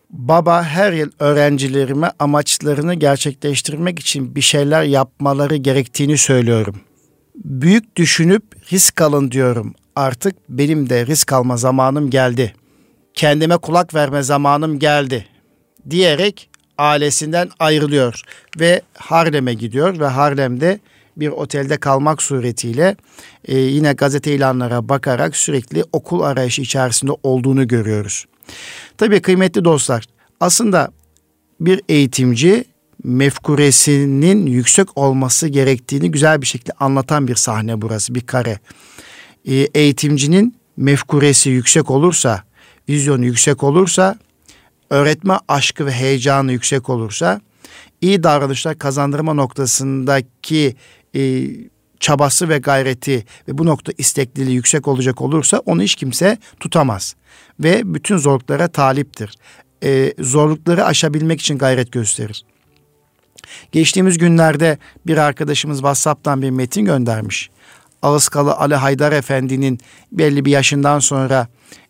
Baba 0.10 0.64
her 0.64 0.94
yıl 0.94 1.12
öğrencilerime 1.20 2.12
amaçlarını 2.20 2.94
gerçekleştirmek 2.94 4.00
için 4.00 4.36
bir 4.36 4.42
şeyler 4.42 4.84
yapmaları 4.84 5.56
gerektiğini 5.56 6.18
söylüyorum. 6.18 6.76
Büyük 7.36 7.96
düşünüp 7.96 8.44
risk 8.72 9.02
alın 9.02 9.32
diyorum. 9.32 9.74
Artık 9.96 10.36
benim 10.50 10.90
de 10.90 11.06
risk 11.06 11.34
alma 11.34 11.58
zamanım 11.58 12.10
geldi. 12.10 12.54
Kendime 13.14 13.58
kulak 13.58 13.94
verme 13.94 14.24
zamanım 14.24 14.80
geldi 14.80 15.26
diyerek 15.90 16.50
ailesinden 16.78 17.50
ayrılıyor 17.60 18.22
ve 18.60 18.82
Harlem'e 18.94 19.54
gidiyor 19.54 20.00
ve 20.00 20.08
Harlem'de 20.08 20.80
bir 21.18 21.30
otelde 21.30 21.78
kalmak 21.78 22.22
suretiyle 22.22 22.96
e, 23.46 23.58
yine 23.58 23.94
gazete 23.94 24.36
ilanlara 24.36 24.90
bakarak 24.90 25.36
sürekli 25.36 25.84
okul 25.94 26.22
arayışı 26.22 26.62
içerisinde 26.62 27.12
olduğunu 27.24 27.68
görüyoruz. 27.68 28.26
Tabii 28.98 29.22
kıymetli 29.22 29.66
dostlar 29.66 30.06
aslında 30.40 30.92
bir 31.60 31.82
eğitimci 31.90 32.66
mefkuresinin 33.04 34.46
yüksek 34.46 34.98
olması 34.98 35.48
gerektiğini 35.48 36.12
güzel 36.12 36.42
bir 36.42 36.48
şekilde 36.48 36.72
anlatan 36.80 37.28
bir 37.28 37.36
sahne 37.36 37.82
burası 37.82 38.16
bir 38.16 38.22
kare. 38.22 38.60
Ee, 39.46 39.54
eğitimcinin 39.54 40.56
mefkuresi 40.78 41.50
yüksek 41.50 41.92
olursa, 41.92 42.44
vizyonu 42.90 43.26
yüksek 43.26 43.64
olursa, 43.64 44.20
öğretme 44.90 45.38
aşkı 45.48 45.86
ve 45.86 45.92
heyecanı 45.92 46.52
yüksek 46.52 46.90
olursa, 46.90 47.42
iyi 48.02 48.24
davranışlar 48.24 48.80
kazandırma 48.80 49.34
noktasındaki 49.34 50.76
e, 51.16 51.48
çabası 52.00 52.50
ve 52.50 52.58
gayreti 52.58 53.26
ve 53.48 53.58
bu 53.58 53.66
nokta 53.66 53.92
istekliliği 53.98 54.56
yüksek 54.56 54.88
olacak 54.88 55.22
olursa 55.22 55.60
onu 55.66 55.82
hiç 55.82 55.96
kimse 55.96 56.38
tutamaz 56.60 57.16
ve 57.60 57.82
bütün 57.94 58.18
zorluklara 58.18 58.68
taliptir. 58.68 59.36
Ee, 59.84 60.14
zorlukları 60.20 60.86
aşabilmek 60.86 61.42
için 61.42 61.58
gayret 61.58 61.92
gösterir. 61.92 62.46
Geçtiğimiz 63.72 64.18
günlerde 64.18 64.78
bir 65.08 65.18
arkadaşımız 65.18 65.78
WhatsApp'tan 65.78 66.42
bir 66.42 66.50
metin 66.50 66.86
göndermiş. 66.86 67.50
Ağızkalı 68.02 68.54
Ali 68.54 68.76
Haydar 68.76 69.12
Efendi'nin 69.12 69.80
belli 70.12 70.46
bir 70.46 70.52
yaşından 70.52 71.00
sonra 71.00 71.48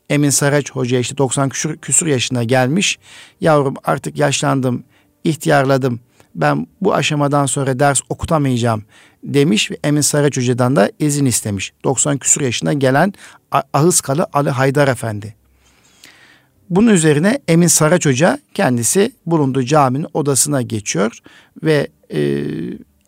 Emin 0.10 0.30
Saraç 0.30 0.72
Hoca 0.72 1.00
işte 1.00 1.18
90 1.18 1.50
küsur, 1.50 1.78
küsur 1.78 2.08
yaşına 2.08 2.44
gelmiş. 2.44 3.00
Yavrum 3.42 3.74
artık 3.84 4.18
yaşlandım, 4.18 4.84
ihtiyarladım. 5.24 6.00
Ben 6.36 6.68
bu 6.82 6.94
aşamadan 6.94 7.46
sonra 7.46 7.80
ders 7.80 8.02
okutamayacağım 8.10 8.84
demiş 9.26 9.72
ve 9.72 9.78
Emin 9.84 10.02
Saraç 10.02 10.38
Hoca'dan 10.38 10.76
da 10.76 10.92
izin 11.00 11.26
istemiş. 11.26 11.74
90 11.84 12.18
küsur 12.18 12.42
yaşına 12.42 12.74
gelen 12.74 13.14
Ahıskalı 13.74 14.28
Ali 14.34 14.50
Haydar 14.50 14.88
Efendi. 14.88 15.36
Bunun 16.70 16.88
üzerine 16.88 17.40
Emin 17.48 17.68
Saraç 17.68 18.06
Hoca 18.06 18.40
kendisi 18.54 19.12
bulunduğu 19.26 19.64
caminin 19.64 20.08
odasına 20.14 20.62
geçiyor 20.62 21.20
ve 21.64 21.88
e, 22.14 22.44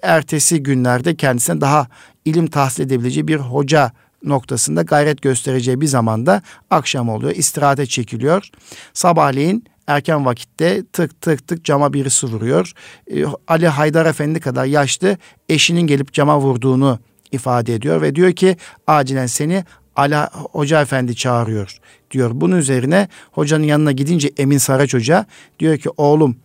ertesi 0.02 0.64
günlerde 0.64 1.16
kendisine 1.16 1.62
daha 1.62 1.88
ilim 2.26 2.48
tahsil 2.48 2.84
edebileceği 2.84 3.28
bir 3.28 3.36
hoca 3.36 3.92
noktasında 4.24 4.82
gayret 4.82 5.22
göstereceği 5.22 5.82
bir 5.82 5.88
zamanda 5.88 6.42
akşam 6.70 7.10
oluyor. 7.10 7.36
İstirahate 7.36 7.86
çekiliyor. 7.86 8.50
Sabahleyin 8.94 9.66
erken 9.88 10.26
vakitte 10.26 10.84
tık 10.94 11.22
tık 11.22 11.48
tık 11.48 11.64
cama 11.66 11.94
birisi 11.94 12.28
vuruyor. 12.28 12.74
E, 13.12 13.26
Ali 13.48 13.68
Haydar 13.68 14.06
Efendi 14.06 14.40
kadar 14.40 14.66
yaşlı 14.66 15.18
eşinin 15.50 15.82
gelip 15.82 16.14
cama 16.14 16.40
vurduğunu 16.40 17.00
ifade 17.32 17.74
ediyor 17.74 18.02
ve 18.02 18.16
diyor 18.16 18.32
ki 18.32 18.58
acilen 18.88 19.26
seni 19.26 19.64
Ala 19.96 20.30
Hoca 20.34 20.82
Efendi 20.82 21.16
çağırıyor 21.16 21.80
diyor. 22.12 22.32
Bunun 22.34 22.58
üzerine 22.58 23.08
hocanın 23.32 23.64
yanına 23.64 23.92
gidince 23.92 24.32
Emin 24.38 24.58
Saraç 24.58 24.94
Hoca 24.94 25.26
diyor 25.60 25.78
ki 25.78 25.90
oğlum 25.98 26.38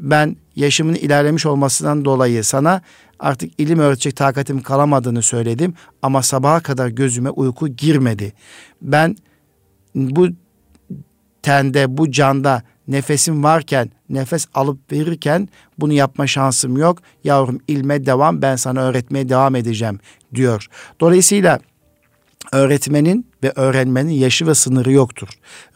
ben 0.00 0.36
yaşımın 0.56 0.94
ilerlemiş 0.94 1.46
olmasından 1.46 2.04
dolayı 2.04 2.44
sana 2.44 2.82
artık 3.18 3.60
ilim 3.60 3.78
öğretecek 3.78 4.16
takatim 4.16 4.62
kalamadığını 4.62 5.22
söyledim 5.22 5.74
ama 6.02 6.22
sabaha 6.22 6.60
kadar 6.60 6.88
gözüme 6.88 7.30
uyku 7.30 7.68
girmedi. 7.68 8.32
Ben 8.82 9.16
bu 9.94 10.28
tende, 11.42 11.98
bu 11.98 12.10
canda 12.10 12.62
nefesim 12.88 13.44
varken, 13.44 13.90
nefes 14.08 14.46
alıp 14.54 14.92
verirken 14.92 15.48
bunu 15.78 15.92
yapma 15.92 16.26
şansım 16.26 16.76
yok. 16.76 16.98
Yavrum 17.24 17.60
ilme 17.68 18.06
devam 18.06 18.42
ben 18.42 18.56
sana 18.56 18.80
öğretmeye 18.80 19.28
devam 19.28 19.54
edeceğim 19.54 20.00
diyor. 20.34 20.66
Dolayısıyla 21.00 21.60
öğretmenin 22.52 23.26
ve 23.42 23.52
öğrenmenin 23.56 24.12
yaşı 24.12 24.46
ve 24.46 24.54
sınırı 24.54 24.92
yoktur. 24.92 25.28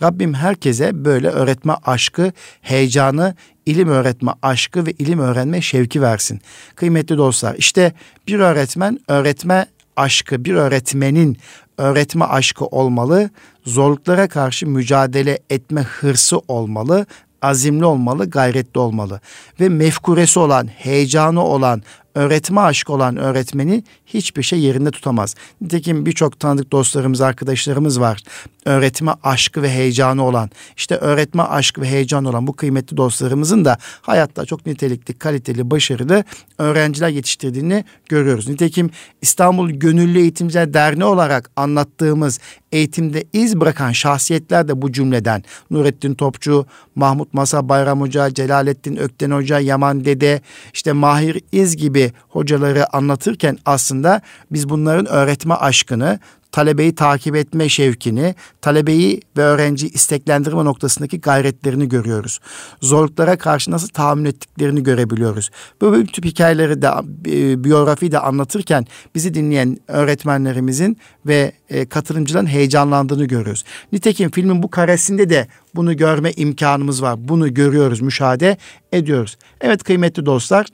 Rabbim 0.03 0.35
herkese 0.35 1.05
böyle 1.05 1.29
öğretme 1.29 1.73
aşkı, 1.85 2.33
heyecanı, 2.61 3.35
ilim 3.67 3.89
öğretme 3.89 4.33
aşkı 4.43 4.87
ve 4.87 4.93
ilim 4.93 5.19
öğrenme 5.19 5.61
şevki 5.61 6.03
versin. 6.03 6.41
Kıymetli 6.75 7.19
dostlar 7.19 7.55
işte 7.59 7.93
bir 8.29 8.39
öğretmen 8.39 8.99
öğretme 9.09 9.67
aşkı, 9.97 10.45
bir 10.45 10.55
öğretmenin 10.55 11.37
öğretme 11.79 12.25
aşkı 12.25 12.65
olmalı, 12.65 13.31
zorluklara 13.65 14.29
karşı 14.29 14.67
mücadele 14.67 15.39
etme 15.51 15.83
hırsı 15.83 16.39
olmalı, 16.49 17.07
azimli 17.43 17.85
olmalı, 17.85 18.31
gayretli 18.31 18.79
olmalı. 18.79 19.21
Ve 19.61 19.69
mefkuresi 19.69 20.39
olan, 20.39 20.67
heyecanı 20.67 21.45
olan, 21.45 21.83
öğretme 22.15 22.61
aşkı 22.61 22.93
olan 22.93 23.17
öğretmeni 23.17 23.85
hiçbir 24.07 24.43
şey 24.43 24.61
yerinde 24.61 24.91
tutamaz. 24.91 25.35
Nitekim 25.61 26.07
birçok 26.07 26.41
tanıdık 26.41 26.73
dostlarımız, 26.73 27.21
arkadaşlarımız 27.21 28.01
var. 28.01 28.23
Öğretme 28.65 29.13
aşkı 29.23 29.63
ve 29.63 29.71
heyecanı 29.71 30.25
olan, 30.25 30.51
işte 30.77 30.97
öğretme 30.97 31.43
aşkı 31.43 31.81
ve 31.81 31.89
heyecanı 31.89 32.29
olan 32.29 32.47
bu 32.47 32.57
kıymetli 32.57 32.97
dostlarımızın 32.97 33.65
da 33.65 33.79
hayatta 34.03 34.45
çok 34.45 34.67
nitelikli, 34.67 35.15
kaliteli, 35.15 35.71
başarılı 35.71 36.25
öğrenciler 36.59 37.09
yetiştirdiğini 37.09 37.85
görüyoruz. 38.09 38.49
Nitekim 38.49 38.91
İstanbul 39.23 39.71
Gönüllü 39.71 40.19
Eğitimciler 40.19 40.75
Derneği 40.75 41.05
olarak 41.05 41.51
anlattığımız 41.57 42.41
eğitimde 42.73 43.25
iz 43.33 43.61
bırakan 43.61 43.93
şahsiyetler 43.93 44.69
de 44.69 44.83
bu 44.83 44.93
cümleden. 44.93 45.45
Nurettin 45.71 46.15
Topçu, 46.15 46.67
Mahmut 46.95 47.35
Masa 47.35 47.69
Bayram 47.69 48.01
Hoca, 48.01 48.35
Celalettin 48.35 48.97
Ökten 48.97 49.31
Hoca, 49.31 49.61
Yaman 49.61 50.05
Dede, 50.05 50.41
işte 50.75 50.93
Mahir 50.93 51.41
İz 51.53 51.77
gibi 51.77 52.02
hocaları 52.29 52.97
anlatırken 52.97 53.59
aslında 53.65 54.21
biz 54.51 54.69
bunların 54.69 55.07
öğretme 55.07 55.55
aşkını, 55.55 56.19
talebeyi 56.53 56.95
takip 56.95 57.37
etme 57.37 57.69
şevkini, 57.69 58.35
talebeyi 58.61 59.21
ve 59.37 59.43
öğrenci 59.43 59.89
isteklendirme 59.89 60.65
noktasındaki 60.65 61.21
gayretlerini 61.21 61.89
görüyoruz. 61.89 62.41
Zorluklara 62.81 63.39
karşı 63.39 63.71
nasıl 63.71 63.89
tahammül 63.89 64.27
ettiklerini 64.27 64.83
görebiliyoruz. 64.83 65.51
Böyle 65.81 66.07
tip 66.07 66.25
hikayeleri 66.25 66.83
de 66.83 66.89
e, 67.27 67.65
biyografiyi 67.65 68.13
de 68.13 68.19
anlatırken 68.19 68.87
bizi 69.15 69.35
dinleyen 69.35 69.79
öğretmenlerimizin 69.89 70.97
ve 71.27 71.53
e, 71.69 71.87
katılımcıların 71.87 72.47
heyecanlandığını 72.47 73.25
görüyoruz. 73.25 73.65
Nitekim 73.93 74.31
filmin 74.31 74.63
bu 74.63 74.71
karesinde 74.71 75.31
de 75.31 75.47
bunu 75.75 75.97
görme 75.97 76.33
imkanımız 76.33 77.03
var. 77.03 77.29
Bunu 77.29 77.55
görüyoruz, 77.55 78.01
müşahede 78.01 78.57
ediyoruz. 78.93 79.37
Evet 79.61 79.85
kıymetli 79.85 80.27
dostlar, 80.27 80.67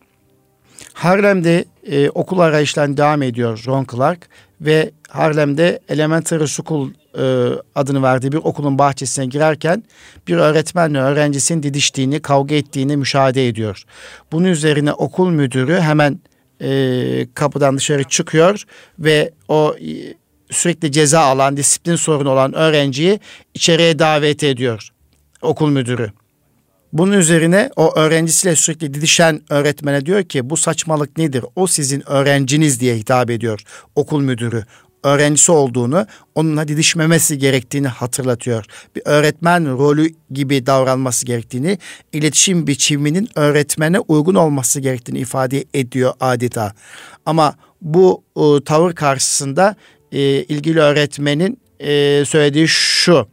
Harlem'de 0.99 1.65
e, 1.87 2.11
okul 2.11 2.39
arayışlarına 2.39 2.97
devam 2.97 3.23
ediyor 3.23 3.63
Ron 3.67 3.87
Clark 3.93 4.29
ve 4.61 4.91
Harlem'de 5.09 5.81
Elementary 5.89 6.47
School 6.47 6.91
e, 7.19 7.23
adını 7.75 8.03
verdiği 8.03 8.33
bir 8.33 8.37
okulun 8.37 8.79
bahçesine 8.79 9.27
girerken 9.27 9.83
bir 10.29 10.37
öğretmenle 10.37 10.99
öğrencisinin 10.99 11.63
didiştiğini, 11.63 12.21
kavga 12.21 12.55
ettiğini 12.55 12.97
müşahede 12.97 13.49
ediyor. 13.49 13.83
Bunun 14.33 14.49
üzerine 14.49 14.93
okul 14.93 15.31
müdürü 15.31 15.81
hemen 15.81 16.21
e, 16.63 17.27
kapıdan 17.35 17.77
dışarı 17.77 18.05
çıkıyor 18.05 18.63
ve 18.99 19.31
o 19.49 19.75
e, 19.75 20.15
sürekli 20.51 20.93
ceza 20.93 21.21
alan, 21.21 21.57
disiplin 21.57 21.97
sorunu 21.97 22.31
olan 22.31 22.53
öğrenciyi 22.53 23.21
içeriye 23.55 23.99
davet 23.99 24.43
ediyor 24.43 24.89
okul 25.43 25.71
müdürü. 25.71 26.13
Bunun 26.93 27.13
üzerine 27.13 27.71
o 27.77 27.95
öğrencisiyle 27.99 28.57
sürekli 28.57 28.95
didişen 28.95 29.41
öğretmene 29.51 30.07
diyor 30.07 30.23
ki 30.25 30.51
bu 30.51 30.57
saçmalık 30.57 31.19
nedir? 31.19 31.45
O 31.57 31.67
sizin 31.67 32.11
öğrenciniz 32.11 32.81
diye 32.81 32.97
hitap 32.97 33.31
ediyor 33.31 33.61
okul 33.95 34.21
müdürü. 34.21 34.65
Öğrencisi 35.05 35.53
olduğunu, 35.53 36.07
onunla 36.35 36.69
didişmemesi 36.69 37.39
gerektiğini 37.39 37.89
hatırlatıyor. 37.89 38.65
Bir 38.97 39.03
öğretmen 39.05 39.79
rolü 39.79 40.11
gibi 40.31 40.67
davranması 40.67 41.27
gerektiğini, 41.27 41.79
iletişim 42.13 42.67
biçiminin 42.67 43.29
öğretmene 43.35 43.99
uygun 43.99 44.35
olması 44.35 44.81
gerektiğini 44.81 45.19
ifade 45.19 45.65
ediyor 45.75 46.13
adeta. 46.21 46.73
Ama 47.27 47.55
bu 47.83 48.23
e, 48.37 48.65
tavır 48.65 48.93
karşısında 48.93 49.77
e, 50.13 50.21
ilgili 50.21 50.81
öğretmenin 50.81 51.61
e, 51.81 52.25
söylediği 52.25 52.69
şu 52.69 53.29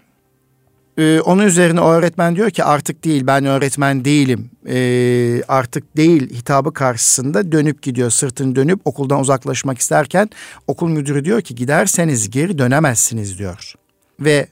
ee, 0.98 1.20
onun 1.20 1.46
üzerine 1.46 1.82
o 1.82 1.92
öğretmen 1.92 2.36
diyor 2.36 2.50
ki 2.50 2.64
artık 2.64 3.04
değil 3.04 3.28
ben 3.28 3.46
öğretmen 3.46 4.06
değilim 4.06 4.52
ee, 4.68 5.44
artık 5.48 5.98
değil 5.98 6.30
hitabı 6.30 6.74
karşısında 6.74 7.52
dönüp 7.52 7.82
gidiyor 7.82 8.10
sırtını 8.10 8.56
dönüp 8.56 8.80
okuldan 8.86 9.20
uzaklaşmak 9.20 9.78
isterken 9.78 10.30
okul 10.68 10.90
müdürü 10.90 11.26
diyor 11.26 11.42
ki 11.42 11.56
giderseniz 11.56 12.30
geri 12.30 12.58
dönemezsiniz 12.58 13.40
diyor. 13.40 13.74
Ve 14.20 14.48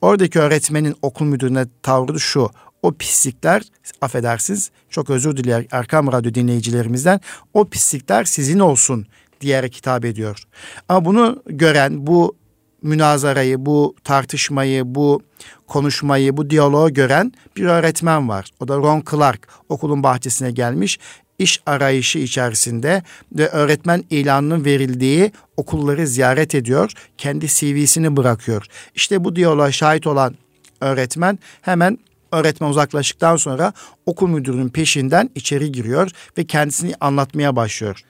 oradaki 0.00 0.40
öğretmenin 0.40 0.94
okul 1.02 1.24
müdürüne 1.24 1.66
tavrı 1.82 2.20
şu 2.20 2.50
o 2.82 2.92
pislikler 2.92 3.62
affedersiniz 4.00 4.70
çok 4.90 5.10
özür 5.10 5.36
dilerim 5.36 5.66
Erkam 5.70 6.12
Radyo 6.12 6.34
dinleyicilerimizden 6.34 7.20
o 7.54 7.64
pislikler 7.64 8.24
sizin 8.24 8.58
olsun 8.58 9.06
diyerek 9.40 9.76
hitap 9.76 10.04
ediyor. 10.04 10.44
Ama 10.88 11.04
bunu 11.04 11.42
gören 11.46 12.06
bu 12.06 12.36
münazarayı, 12.82 13.66
bu 13.66 13.94
tartışmayı, 14.04 14.82
bu 14.94 15.22
konuşmayı, 15.66 16.36
bu 16.36 16.50
diyaloğu 16.50 16.92
gören 16.92 17.32
bir 17.56 17.64
öğretmen 17.64 18.28
var. 18.28 18.50
O 18.60 18.68
da 18.68 18.76
Ron 18.76 19.02
Clark 19.10 19.48
okulun 19.68 20.02
bahçesine 20.02 20.50
gelmiş 20.50 20.98
iş 21.38 21.60
arayışı 21.66 22.18
içerisinde 22.18 23.02
ve 23.32 23.48
öğretmen 23.48 24.04
ilanının 24.10 24.64
verildiği 24.64 25.32
okulları 25.56 26.06
ziyaret 26.06 26.54
ediyor. 26.54 26.92
Kendi 27.18 27.46
CV'sini 27.48 28.16
bırakıyor. 28.16 28.66
İşte 28.94 29.24
bu 29.24 29.36
diyaloğa 29.36 29.72
şahit 29.72 30.06
olan 30.06 30.34
öğretmen 30.80 31.38
hemen 31.62 31.98
öğretmen 32.32 32.68
uzaklaştıktan 32.68 33.36
sonra 33.36 33.72
okul 34.06 34.28
müdürünün 34.28 34.68
peşinden 34.68 35.30
içeri 35.34 35.72
giriyor 35.72 36.10
ve 36.38 36.44
kendisini 36.44 36.94
anlatmaya 37.00 37.56
başlıyor. 37.56 38.00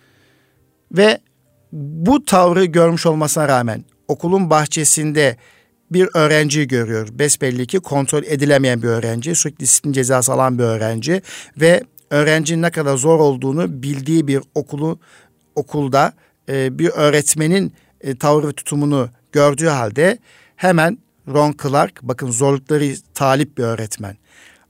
Ve 0.92 1.20
bu 1.72 2.24
tavrı 2.24 2.64
görmüş 2.64 3.06
olmasına 3.06 3.48
rağmen 3.48 3.84
okulun 4.08 4.50
bahçesinde 4.50 5.36
bir 5.90 6.08
öğrenciyi 6.14 6.68
görüyor. 6.68 7.08
Besbelli 7.12 7.66
ki 7.66 7.80
kontrol 7.80 8.22
edilemeyen 8.22 8.82
bir 8.82 8.88
öğrenci, 8.88 9.34
sürekli 9.34 9.60
disiplin 9.60 9.92
cezası 9.92 10.32
alan 10.32 10.58
bir 10.58 10.64
öğrenci 10.64 11.22
ve 11.60 11.82
öğrencinin 12.10 12.62
ne 12.62 12.70
kadar 12.70 12.96
zor 12.96 13.20
olduğunu 13.20 13.82
bildiği 13.82 14.28
bir 14.28 14.42
okulu 14.54 14.98
okulda 15.54 16.12
e, 16.48 16.78
bir 16.78 16.88
öğretmenin 16.88 17.72
e, 18.00 18.16
tavır 18.16 18.48
ve 18.48 18.52
tutumunu 18.52 19.08
gördüğü 19.32 19.66
halde 19.66 20.18
hemen 20.56 20.98
Ron 21.28 21.54
Clark 21.62 22.02
bakın 22.02 22.30
zorlukları 22.30 22.94
talip 23.14 23.58
bir 23.58 23.62
öğretmen. 23.62 24.16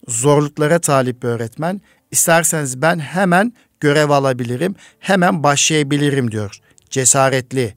Zorluklara 0.08 0.78
talip 0.78 1.22
bir 1.22 1.28
öğretmen. 1.28 1.80
İsterseniz 2.10 2.82
ben 2.82 2.98
hemen 2.98 3.52
görev 3.80 4.10
alabilirim, 4.10 4.74
hemen 4.98 5.42
başlayabilirim 5.42 6.30
diyor. 6.30 6.60
Cesaretli, 6.90 7.74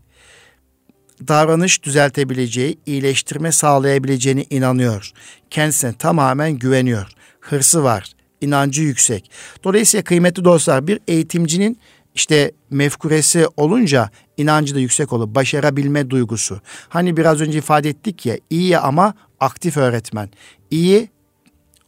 davranış 1.27 1.84
düzeltebileceği, 1.84 2.77
iyileştirme 2.86 3.51
sağlayabileceğini 3.51 4.45
inanıyor. 4.49 5.12
Kendisine 5.49 5.93
tamamen 5.93 6.51
güveniyor. 6.51 7.07
Hırsı 7.39 7.84
var, 7.84 8.12
inancı 8.41 8.81
yüksek. 8.81 9.31
Dolayısıyla 9.63 10.03
kıymetli 10.03 10.43
dostlar 10.43 10.88
bir 10.88 10.99
eğitimcinin 11.07 11.77
işte 12.15 12.51
mefkuresi 12.69 13.47
olunca 13.57 14.10
inancı 14.38 14.75
da 14.75 14.79
yüksek 14.79 15.13
olur. 15.13 15.36
Başarabilme 15.36 16.10
duygusu. 16.10 16.62
Hani 16.89 17.17
biraz 17.17 17.41
önce 17.41 17.57
ifade 17.57 17.89
ettik 17.89 18.25
ya 18.25 18.38
iyi 18.49 18.77
ama 18.77 19.13
aktif 19.39 19.77
öğretmen. 19.77 20.29
İyi 20.71 21.10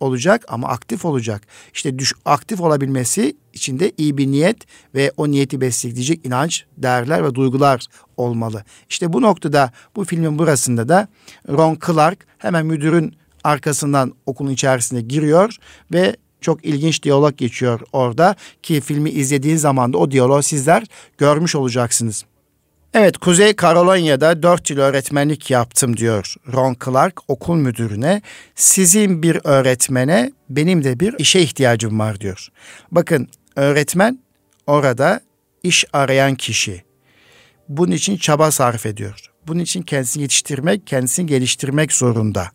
olacak 0.04 0.46
ama 0.48 0.68
aktif 0.68 1.06
olacak. 1.06 1.42
İşte 1.74 2.00
düş, 2.00 2.13
aktif 2.26 2.62
olabilmesi 2.62 3.36
için 3.54 3.80
de 3.80 3.92
iyi 3.98 4.18
bir 4.18 4.28
niyet 4.28 4.58
ve 4.96 5.12
o 5.18 5.32
niyeti 5.32 5.62
besleyecek 5.62 6.26
inanç, 6.26 6.66
değerler 6.78 7.24
ve 7.24 7.36
duygular 7.36 7.86
olmalı. 8.18 8.63
İşte 8.89 9.13
bu 9.13 9.22
noktada 9.22 9.72
bu 9.96 10.06
filmin 10.06 10.39
burasında 10.39 10.89
da 10.89 11.08
Ron 11.50 11.78
Clark 11.86 12.26
hemen 12.38 12.66
müdürün 12.66 13.16
arkasından 13.44 14.13
okulun 14.26 14.52
içerisine 14.52 15.02
giriyor 15.02 15.58
ve 15.94 16.16
çok 16.42 16.66
ilginç 16.66 17.04
diyalog 17.04 17.38
geçiyor 17.38 17.80
orada 17.94 18.36
ki 18.63 18.82
filmi 18.82 19.10
izlediğin 19.10 19.58
zaman 19.58 19.94
da 19.94 19.98
o 19.98 20.12
diyaloğu 20.12 20.44
sizler 20.44 20.84
görmüş 21.18 21.56
olacaksınız. 21.56 22.26
Evet, 22.96 23.18
Kuzey 23.18 23.56
Carolinia'da 23.56 24.44
dört 24.44 24.70
yıl 24.70 24.78
öğretmenlik 24.78 25.52
yaptım 25.52 25.98
diyor 25.98 26.36
Ron 26.54 26.76
Clark 26.86 27.30
okul 27.30 27.56
müdürüne. 27.56 28.22
Sizin 28.56 29.24
bir 29.24 29.40
öğretmene 29.44 30.32
benim 30.50 30.84
de 30.84 31.00
bir 31.00 31.16
işe 31.18 31.40
ihtiyacım 31.40 32.00
var 32.00 32.20
diyor. 32.20 32.48
Bakın 32.92 33.28
öğretmen 33.56 34.20
orada 34.68 35.22
iş 35.64 35.86
arayan 35.94 36.36
kişi. 36.36 36.84
Bunun 37.70 37.92
için 37.92 38.18
çaba 38.18 38.52
sarf 38.52 38.86
ediyor. 38.86 39.32
Bunun 39.48 39.60
için 39.60 39.82
kendisini 39.82 40.22
yetiştirmek, 40.22 40.88
kendisini 40.88 41.26
geliştirmek 41.26 41.94
zorunda. 41.94 42.52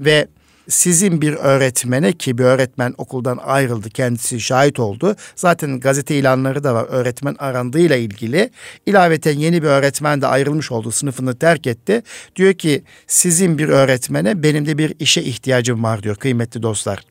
Ve 0.00 0.28
sizin 0.70 1.22
bir 1.22 1.34
öğretmene 1.34 2.12
ki 2.12 2.38
bir 2.38 2.44
öğretmen 2.44 2.94
okuldan 2.98 3.38
ayrıldı 3.44 3.90
kendisi 3.90 4.40
şahit 4.40 4.80
oldu. 4.80 5.16
Zaten 5.36 5.80
gazete 5.80 6.14
ilanları 6.16 6.64
da 6.64 6.74
var 6.74 6.86
öğretmen 6.88 7.36
arandığıyla 7.38 7.96
ilgili. 7.96 8.50
İlaveten 8.86 9.38
yeni 9.38 9.62
bir 9.62 9.68
öğretmen 9.68 10.22
de 10.22 10.26
ayrılmış 10.26 10.72
oldu 10.72 10.90
sınıfını 10.90 11.38
terk 11.38 11.66
etti. 11.66 12.02
Diyor 12.36 12.54
ki 12.54 12.82
sizin 13.06 13.58
bir 13.58 13.68
öğretmene 13.68 14.42
benim 14.42 14.66
de 14.66 14.78
bir 14.78 14.94
işe 14.98 15.22
ihtiyacım 15.22 15.82
var 15.82 16.02
diyor 16.02 16.16
kıymetli 16.16 16.62
dostlar. 16.62 17.04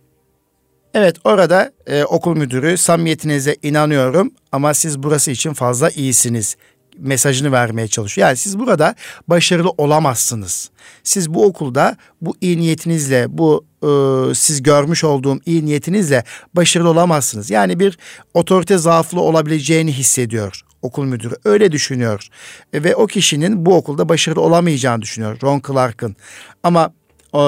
Evet 0.94 1.16
orada 1.24 1.72
e, 1.88 2.04
okul 2.04 2.38
müdürü 2.38 2.78
samimiyetinize 2.78 3.56
inanıyorum 3.64 4.32
ama 4.52 4.74
siz 4.74 5.04
burası 5.04 5.32
için 5.32 5.54
fazla 5.54 5.90
iyisiniz 5.90 6.56
mesajını 7.00 7.52
vermeye 7.52 7.88
çalışıyor. 7.88 8.28
Yani 8.28 8.38
siz 8.38 8.60
burada 8.60 8.96
başarılı 9.28 9.70
olamazsınız. 9.78 10.70
Siz 11.04 11.34
bu 11.34 11.46
okulda 11.46 11.98
bu 12.22 12.36
iyi 12.42 12.58
niyetinizle, 12.58 13.38
bu 13.38 13.66
e, 13.84 13.90
siz 14.36 14.64
görmüş 14.64 15.04
olduğum 15.04 15.40
iyi 15.46 15.66
niyetinizle 15.66 16.24
başarılı 16.54 16.90
olamazsınız. 16.90 17.50
Yani 17.50 17.80
bir 17.80 17.98
otorite 18.34 18.78
zaaflı 18.78 19.22
olabileceğini 19.22 19.94
hissediyor 19.94 20.64
okul 20.82 21.06
müdürü. 21.06 21.36
Öyle 21.46 21.72
düşünüyor. 21.72 22.28
Ve 22.74 22.96
o 22.96 23.08
kişinin 23.08 23.66
bu 23.66 23.76
okulda 23.76 24.10
başarılı 24.10 24.42
olamayacağını 24.42 25.02
düşünüyor 25.02 25.38
Ron 25.44 25.62
Clark'ın. 25.68 26.16
Ama 26.64 26.94
e, 27.34 27.40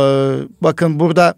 bakın 0.62 1.00
burada 1.00 1.36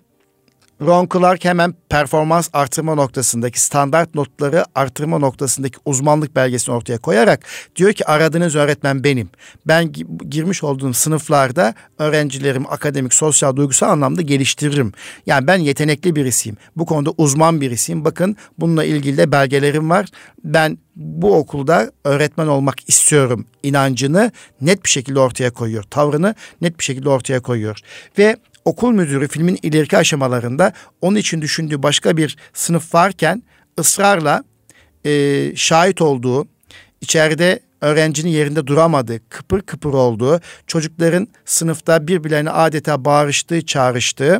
Ron 0.86 1.08
Clark 1.14 1.46
hemen 1.46 1.74
performans 1.90 2.50
artırma 2.54 2.96
noktasındaki 2.96 3.62
standart 3.62 4.16
notları 4.16 4.66
artırma 4.76 5.20
noktasındaki 5.20 5.78
uzmanlık 5.86 6.36
belgesini 6.36 6.76
ortaya 6.76 6.98
koyarak 6.98 7.46
diyor 7.76 7.94
ki 7.94 8.06
aradığınız 8.06 8.56
öğretmen 8.56 9.04
benim. 9.04 9.30
Ben 9.68 9.92
girmiş 10.30 10.64
olduğum 10.64 10.94
sınıflarda 10.94 11.74
öğrencilerim 12.00 12.66
akademik, 12.72 13.14
sosyal, 13.14 13.56
duygusal 13.56 13.90
anlamda 13.90 14.22
geliştiririm. 14.22 14.92
Yani 15.26 15.48
ben 15.48 15.58
yetenekli 15.58 16.16
birisiyim. 16.16 16.58
Bu 16.76 16.86
konuda 16.86 17.12
uzman 17.18 17.62
birisiyim. 17.62 18.06
Bakın 18.06 18.38
bununla 18.60 18.84
ilgili 18.84 19.18
de 19.18 19.32
belgelerim 19.32 19.90
var. 19.90 20.06
Ben 20.44 20.78
bu 20.96 21.36
okulda 21.36 21.92
öğretmen 22.04 22.48
olmak 22.48 22.76
istiyorum 22.88 23.46
inancını 23.64 24.32
net 24.62 24.84
bir 24.84 24.90
şekilde 24.90 25.20
ortaya 25.20 25.52
koyuyor. 25.52 25.84
Tavrını 25.84 26.36
net 26.62 26.80
bir 26.80 26.84
şekilde 26.84 27.10
ortaya 27.10 27.40
koyuyor. 27.40 27.80
Ve 28.18 28.38
okul 28.66 28.92
müdürü 28.92 29.28
filmin 29.28 29.60
ileriki 29.64 29.98
aşamalarında 29.98 30.74
onun 31.02 31.16
için 31.16 31.42
düşündüğü 31.42 31.84
başka 31.84 32.18
bir 32.18 32.38
sınıf 32.54 32.94
varken 32.94 33.44
ısrarla 33.80 34.44
e, 35.06 35.52
şahit 35.56 36.02
olduğu, 36.02 36.48
içeride 37.02 37.60
öğrencinin 37.82 38.32
yerinde 38.32 38.68
duramadığı, 38.68 39.30
kıpır 39.30 39.62
kıpır 39.62 39.94
olduğu, 39.94 40.42
çocukların 40.68 41.28
sınıfta 41.46 42.08
birbirlerine 42.08 42.50
adeta 42.50 43.06
bağırıştığı, 43.06 43.66
çağrıştığı, 43.66 44.40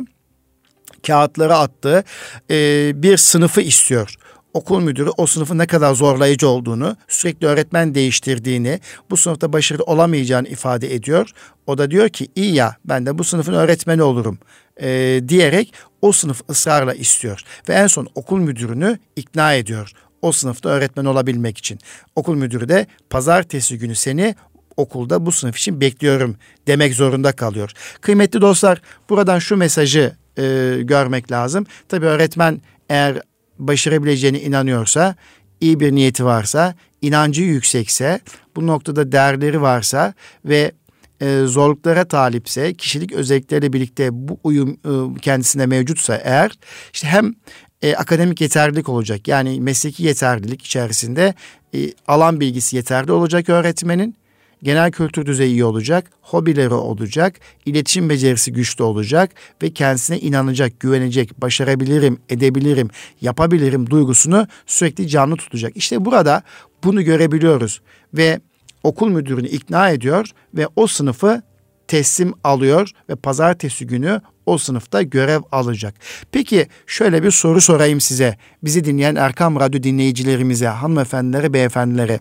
kağıtları 1.06 1.54
attığı 1.54 2.04
e, 2.50 2.90
bir 3.02 3.16
sınıfı 3.16 3.60
istiyor 3.60 4.16
okul 4.54 4.80
müdürü 4.80 5.10
o 5.16 5.26
sınıfın 5.26 5.58
ne 5.58 5.66
kadar 5.66 5.94
zorlayıcı 5.94 6.48
olduğunu, 6.48 6.96
sürekli 7.08 7.46
öğretmen 7.46 7.94
değiştirdiğini, 7.94 8.80
bu 9.10 9.16
sınıfta 9.16 9.52
başarılı 9.52 9.84
olamayacağını 9.84 10.48
ifade 10.48 10.94
ediyor. 10.94 11.30
O 11.66 11.78
da 11.78 11.90
diyor 11.90 12.08
ki 12.08 12.28
iyi 12.34 12.54
ya 12.54 12.76
ben 12.84 13.06
de 13.06 13.18
bu 13.18 13.24
sınıfın 13.24 13.52
öğretmeni 13.52 14.02
olurum 14.02 14.38
e, 14.82 15.20
diyerek 15.28 15.74
o 16.02 16.12
sınıf 16.12 16.50
ısrarla 16.50 16.94
istiyor. 16.94 17.40
Ve 17.68 17.72
en 17.72 17.86
son 17.86 18.08
okul 18.14 18.38
müdürünü 18.38 18.98
ikna 19.16 19.54
ediyor 19.54 19.92
o 20.22 20.32
sınıfta 20.32 20.68
öğretmen 20.68 21.04
olabilmek 21.04 21.58
için. 21.58 21.78
Okul 22.16 22.34
müdürü 22.34 22.68
de 22.68 22.86
pazartesi 23.10 23.78
günü 23.78 23.94
seni 23.94 24.34
okulda 24.76 25.26
bu 25.26 25.32
sınıf 25.32 25.56
için 25.56 25.80
bekliyorum 25.80 26.36
demek 26.66 26.94
zorunda 26.94 27.32
kalıyor. 27.32 27.72
Kıymetli 28.00 28.40
dostlar 28.40 28.80
buradan 29.10 29.38
şu 29.38 29.56
mesajı 29.56 30.16
e, 30.38 30.76
görmek 30.82 31.32
lazım. 31.32 31.66
Tabii 31.88 32.06
öğretmen 32.06 32.60
eğer 32.88 33.20
başarabileceğine 33.58 34.40
inanıyorsa, 34.40 35.14
iyi 35.60 35.80
bir 35.80 35.92
niyeti 35.92 36.24
varsa, 36.24 36.74
inancı 37.02 37.42
yüksekse, 37.42 38.20
bu 38.56 38.66
noktada 38.66 39.12
değerleri 39.12 39.62
varsa 39.62 40.14
ve 40.44 40.72
e, 41.20 41.42
zorluklara 41.46 42.04
talipse, 42.04 42.74
kişilik 42.74 43.12
özellikleriyle 43.12 43.72
birlikte 43.72 44.08
bu 44.12 44.38
uyum 44.44 44.70
e, 44.70 45.20
kendisinde 45.20 45.66
mevcutsa 45.66 46.16
eğer, 46.16 46.52
işte 46.92 47.08
hem 47.08 47.34
e, 47.82 47.94
akademik 47.96 48.40
yeterlilik 48.40 48.88
olacak. 48.88 49.28
Yani 49.28 49.60
mesleki 49.60 50.02
yeterlilik 50.02 50.62
içerisinde 50.62 51.34
e, 51.74 51.78
alan 52.08 52.40
bilgisi 52.40 52.76
yeterli 52.76 53.12
olacak 53.12 53.48
öğretmenin 53.48 54.16
genel 54.64 54.90
kültür 54.90 55.26
düzeyi 55.26 55.50
iyi 55.50 55.64
olacak, 55.64 56.10
hobileri 56.22 56.74
olacak, 56.74 57.40
iletişim 57.66 58.08
becerisi 58.08 58.52
güçlü 58.52 58.84
olacak 58.84 59.30
ve 59.62 59.70
kendisine 59.70 60.18
inanacak, 60.20 60.80
güvenecek, 60.80 61.42
başarabilirim, 61.42 62.18
edebilirim, 62.28 62.90
yapabilirim 63.20 63.90
duygusunu 63.90 64.46
sürekli 64.66 65.08
canlı 65.08 65.36
tutacak. 65.36 65.76
İşte 65.76 66.04
burada 66.04 66.42
bunu 66.84 67.02
görebiliyoruz 67.02 67.80
ve 68.14 68.40
okul 68.82 69.08
müdürünü 69.08 69.48
ikna 69.48 69.90
ediyor 69.90 70.30
ve 70.54 70.68
o 70.76 70.86
sınıfı 70.86 71.42
teslim 71.88 72.34
alıyor 72.44 72.90
ve 73.08 73.14
pazartesi 73.14 73.86
günü 73.86 74.20
o 74.46 74.58
sınıfta 74.58 75.02
görev 75.02 75.40
alacak. 75.52 75.94
Peki 76.32 76.66
şöyle 76.86 77.22
bir 77.22 77.30
soru 77.30 77.60
sorayım 77.60 78.00
size. 78.00 78.36
Bizi 78.62 78.84
dinleyen 78.84 79.14
Erkam 79.14 79.60
Radyo 79.60 79.82
dinleyicilerimize, 79.82 80.66
hanımefendilere, 80.66 81.52
beyefendilere. 81.52 82.20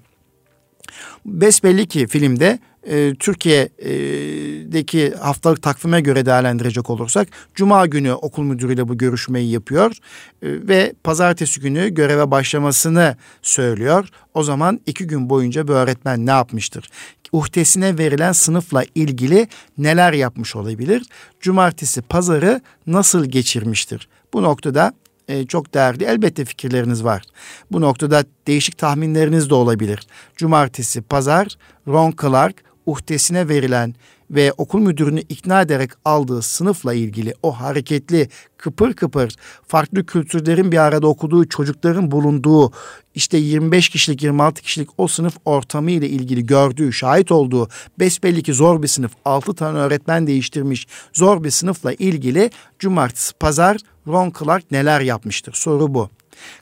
Besbelli 1.26 1.88
ki 1.88 2.08
filmde 2.08 2.60
e, 2.88 3.14
Türkiye'deki 3.20 5.14
haftalık 5.16 5.62
takvime 5.62 6.02
göre 6.02 6.26
değerlendirecek 6.26 6.90
olursak 6.90 7.28
Cuma 7.56 7.86
günü 7.86 8.14
okul 8.14 8.44
müdürüyle 8.44 8.88
bu 8.88 8.98
görüşmeyi 8.98 9.52
yapıyor 9.52 9.92
e, 9.92 9.98
ve 10.42 10.94
pazartesi 11.04 11.62
günü 11.62 11.94
göreve 11.94 12.32
başlamasını 12.32 13.18
söylüyor. 13.42 14.10
O 14.34 14.44
zaman 14.44 14.80
iki 14.86 15.08
gün 15.08 15.30
boyunca 15.30 15.68
bu 15.68 15.72
öğretmen 15.72 16.26
ne 16.26 16.32
yapmıştır? 16.32 16.90
Uhdesine 17.32 17.98
verilen 17.98 18.32
sınıfla 18.32 18.84
ilgili 18.96 19.48
neler 19.78 20.14
yapmış 20.14 20.56
olabilir? 20.56 21.04
Cumartesi 21.40 22.02
pazarı 22.02 22.62
nasıl 22.88 23.26
geçirmiştir? 23.26 24.08
Bu 24.34 24.44
noktada 24.44 24.94
e, 25.28 25.46
çok 25.46 25.74
değerli. 25.74 26.04
Elbette 26.04 26.46
fikirleriniz 26.46 27.04
var. 27.04 27.24
Bu 27.72 27.82
noktada 27.82 28.24
değişik 28.48 28.78
tahminleriniz 28.78 29.50
de 29.50 29.54
olabilir. 29.54 30.00
Cumartesi, 30.36 31.02
pazar 31.02 31.58
Ron 31.88 32.14
Clark 32.22 32.64
uhdesine 32.86 33.50
verilen 33.50 33.96
ve 34.34 34.54
okul 34.58 34.80
müdürünü 34.80 35.20
ikna 35.20 35.62
ederek 35.62 35.92
aldığı 36.06 36.42
sınıfla 36.42 36.94
ilgili 36.94 37.34
o 37.44 37.52
hareketli, 37.52 38.30
kıpır 38.58 38.94
kıpır, 38.94 39.36
farklı 39.68 40.06
kültürlerin 40.06 40.72
bir 40.72 40.78
arada 40.78 41.08
okuduğu 41.08 41.50
çocukların 41.50 42.12
bulunduğu 42.12 42.72
işte 43.16 43.38
25 43.38 43.90
kişilik 43.90 44.24
26 44.24 44.62
kişilik 44.62 44.90
o 44.98 45.08
sınıf 45.08 45.38
ortamı 45.46 45.92
ile 45.92 46.10
ilgili 46.10 46.46
gördüğü, 46.46 46.94
şahit 46.94 47.32
olduğu 47.32 47.70
besbelli 48.00 48.44
ki 48.44 48.54
zor 48.54 48.82
bir 48.82 48.88
sınıf, 48.88 49.12
6 49.26 49.54
tane 49.54 49.78
öğretmen 49.78 50.28
değiştirmiş 50.28 50.88
zor 51.14 51.44
bir 51.44 51.52
sınıfla 51.52 51.94
ilgili 51.94 52.52
cumartesi, 52.80 53.34
pazar 53.34 53.78
Ron 54.08 54.34
Clark 54.40 54.72
neler 54.72 55.02
yapmıştır? 55.02 55.54
Soru 55.54 55.94
bu. 55.94 56.10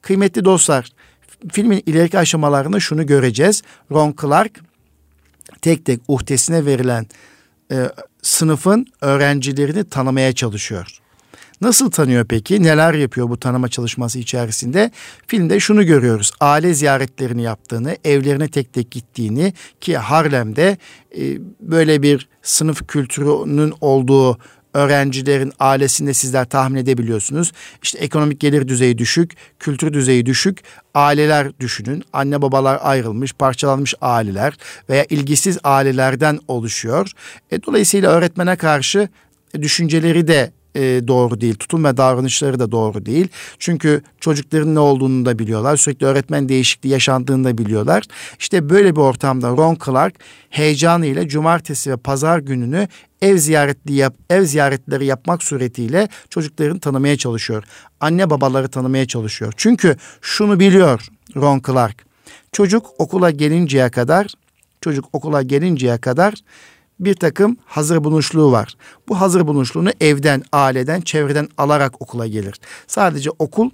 Kıymetli 0.01 0.45
dostlar, 0.45 0.89
filmin 1.51 1.83
ileriki 1.85 2.19
aşamalarında 2.19 2.79
şunu 2.79 3.05
göreceğiz. 3.05 3.61
Ron 3.91 4.15
Clark 4.21 4.59
tek 5.61 5.85
tek 5.85 6.01
uhdesine 6.07 6.65
verilen 6.65 7.05
e, 7.71 7.91
sınıfın 8.21 8.85
öğrencilerini 9.01 9.83
tanımaya 9.89 10.33
çalışıyor. 10.33 11.01
Nasıl 11.61 11.91
tanıyor 11.91 12.25
peki? 12.25 12.63
Neler 12.63 12.93
yapıyor 12.93 13.29
bu 13.29 13.39
tanıma 13.39 13.67
çalışması 13.67 14.19
içerisinde? 14.19 14.91
Filmde 15.27 15.59
şunu 15.59 15.85
görüyoruz. 15.85 16.31
Aile 16.39 16.73
ziyaretlerini 16.73 17.41
yaptığını, 17.41 17.97
evlerine 18.03 18.47
tek 18.47 18.73
tek 18.73 18.91
gittiğini 18.91 19.53
ki 19.81 19.97
Harlem'de 19.97 20.77
e, 21.17 21.21
böyle 21.59 22.01
bir 22.01 22.29
sınıf 22.41 22.87
kültürünün 22.87 23.73
olduğu 23.81 24.37
öğrencilerin 24.73 25.53
ailesinde 25.59 26.13
sizler 26.13 26.45
tahmin 26.45 26.79
edebiliyorsunuz. 26.79 27.51
İşte 27.83 27.99
ekonomik 27.99 28.39
gelir 28.39 28.67
düzeyi 28.67 28.97
düşük, 28.97 29.31
kültür 29.59 29.93
düzeyi 29.93 30.25
düşük, 30.25 30.59
aileler 30.93 31.59
düşünün. 31.59 32.03
Anne 32.13 32.41
babalar 32.41 32.79
ayrılmış, 32.81 33.33
parçalanmış 33.33 33.93
aileler 34.01 34.57
veya 34.89 35.05
ilgisiz 35.09 35.57
ailelerden 35.63 36.39
oluşuyor. 36.47 37.11
E, 37.51 37.63
dolayısıyla 37.63 38.11
öğretmene 38.11 38.55
karşı 38.55 39.09
düşünceleri 39.61 40.27
de 40.27 40.51
e, 40.75 40.81
doğru 41.07 41.41
değil. 41.41 41.55
Tutum 41.55 41.83
ve 41.83 41.97
davranışları 41.97 42.59
da 42.59 42.71
doğru 42.71 43.05
değil. 43.05 43.27
Çünkü 43.59 44.01
çocukların 44.19 44.75
ne 44.75 44.79
olduğunu 44.79 45.25
da 45.25 45.39
biliyorlar. 45.39 45.77
Sürekli 45.77 46.05
öğretmen 46.05 46.49
değişikliği 46.49 46.89
yaşandığını 46.89 47.43
da 47.43 47.57
biliyorlar. 47.57 48.03
İşte 48.39 48.69
böyle 48.69 48.95
bir 48.95 49.01
ortamda 49.01 49.49
Ron 49.49 49.77
Clark 49.85 50.15
heyecanıyla 50.49 51.27
cumartesi 51.27 51.91
ve 51.91 51.97
pazar 51.97 52.39
gününü 52.39 52.87
ev 53.21 53.37
ziyaretli 53.37 53.93
yap, 53.93 54.15
ev 54.29 54.43
ziyaretleri 54.45 55.05
yapmak 55.05 55.43
suretiyle 55.43 56.09
çocukların 56.29 56.79
tanımaya 56.79 57.17
çalışıyor. 57.17 57.63
Anne 57.99 58.29
babaları 58.29 58.67
tanımaya 58.67 59.05
çalışıyor. 59.05 59.53
Çünkü 59.57 59.95
şunu 60.21 60.59
biliyor 60.59 61.07
Ron 61.35 61.61
Clark. 61.67 62.05
Çocuk 62.51 62.85
okula 62.97 63.31
gelinceye 63.31 63.89
kadar 63.89 64.27
çocuk 64.81 65.05
okula 65.13 65.41
gelinceye 65.41 65.97
kadar 65.97 66.33
bir 67.01 67.13
takım 67.13 67.57
hazır 67.65 68.03
bulunuşluğu 68.03 68.51
var. 68.51 68.75
Bu 69.09 69.21
hazır 69.21 69.47
bulunuşluğunu 69.47 69.89
evden, 70.01 70.43
aileden, 70.51 71.01
çevreden 71.01 71.49
alarak 71.57 72.01
okula 72.01 72.27
gelir. 72.27 72.55
Sadece 72.87 73.29
okul 73.39 73.69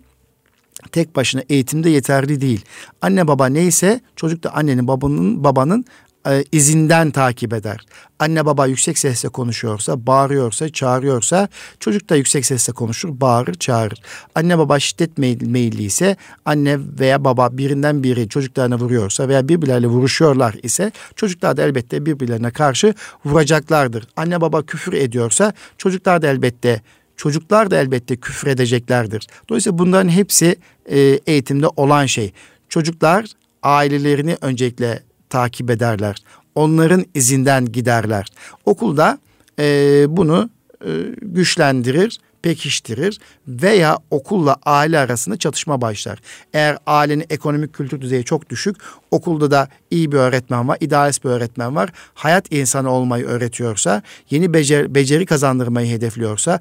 tek 0.91 1.15
başına 1.15 1.41
eğitimde 1.49 1.89
yeterli 1.89 2.41
değil. 2.41 2.65
Anne 3.01 3.27
baba 3.27 3.47
neyse 3.47 4.01
çocuk 4.15 4.43
da 4.43 4.55
annenin 4.55 4.87
babanın 4.87 5.43
babanın 5.43 5.85
e, 6.29 6.43
izinden 6.51 7.11
takip 7.11 7.53
eder. 7.53 7.85
Anne 8.19 8.45
baba 8.45 8.65
yüksek 8.65 8.97
sesle 8.97 9.29
konuşuyorsa, 9.29 10.05
bağırıyorsa, 10.07 10.69
çağırıyorsa 10.69 11.47
çocuk 11.79 12.09
da 12.09 12.15
yüksek 12.15 12.45
sesle 12.45 12.73
konuşur, 12.73 13.21
bağırır, 13.21 13.53
çağırır. 13.53 14.01
Anne 14.35 14.57
baba 14.57 14.79
şiddet 14.79 15.17
meyilli 15.17 15.83
ise 15.83 16.15
anne 16.45 16.77
veya 16.99 17.23
baba 17.23 17.57
birinden 17.57 18.03
biri 18.03 18.29
çocuklarına 18.29 18.79
vuruyorsa 18.79 19.27
veya 19.27 19.49
birbirleriyle 19.49 19.87
vuruşuyorlar 19.87 20.55
ise 20.63 20.91
çocuklar 21.15 21.57
da 21.57 21.63
elbette 21.63 22.05
birbirlerine 22.05 22.51
karşı 22.51 22.93
vuracaklardır. 23.25 24.07
Anne 24.15 24.41
baba 24.41 24.61
küfür 24.61 24.93
ediyorsa 24.93 25.53
çocuklar 25.77 26.21
da 26.21 26.27
elbette 26.27 26.81
çocuklar 27.17 27.71
da 27.71 27.77
elbette 27.77 28.15
küfür 28.15 28.47
edeceklerdir. 28.47 29.27
Dolayısıyla 29.49 29.77
bunların 29.77 30.09
hepsi 30.09 30.55
e, 30.85 30.99
eğitimde 30.99 31.67
olan 31.67 32.05
şey. 32.05 32.31
Çocuklar 32.69 33.25
ailelerini 33.63 34.37
öncelikle 34.41 35.03
takip 35.29 35.69
ederler. 35.69 36.15
Onların 36.55 37.05
izinden 37.13 37.65
giderler. 37.65 38.27
Okulda 38.65 39.19
e, 39.59 40.05
bunu 40.09 40.49
e, 40.85 40.89
güçlendirir, 41.21 42.19
pekiştirir 42.41 43.19
veya 43.47 43.97
okulla 44.11 44.55
aile 44.65 44.99
arasında 44.99 45.37
çatışma 45.37 45.81
başlar. 45.81 46.19
Eğer 46.53 46.77
ailenin 46.85 47.25
ekonomik 47.29 47.73
kültür 47.73 48.01
düzeyi 48.01 48.23
çok 48.23 48.49
düşük, 48.49 48.75
okulda 49.11 49.51
da 49.51 49.67
iyi 49.91 50.11
bir 50.11 50.17
öğretmen 50.17 50.67
var, 50.67 50.77
idealist 50.81 51.23
bir 51.25 51.29
öğretmen 51.29 51.75
var. 51.75 51.91
Hayat 52.13 52.53
insanı 52.53 52.91
olmayı 52.91 53.25
öğretiyorsa, 53.25 54.01
yeni 54.29 54.53
becer, 54.53 54.95
beceri 54.95 55.25
kazandırmayı 55.25 55.91
hedefliyorsa, 55.91 56.59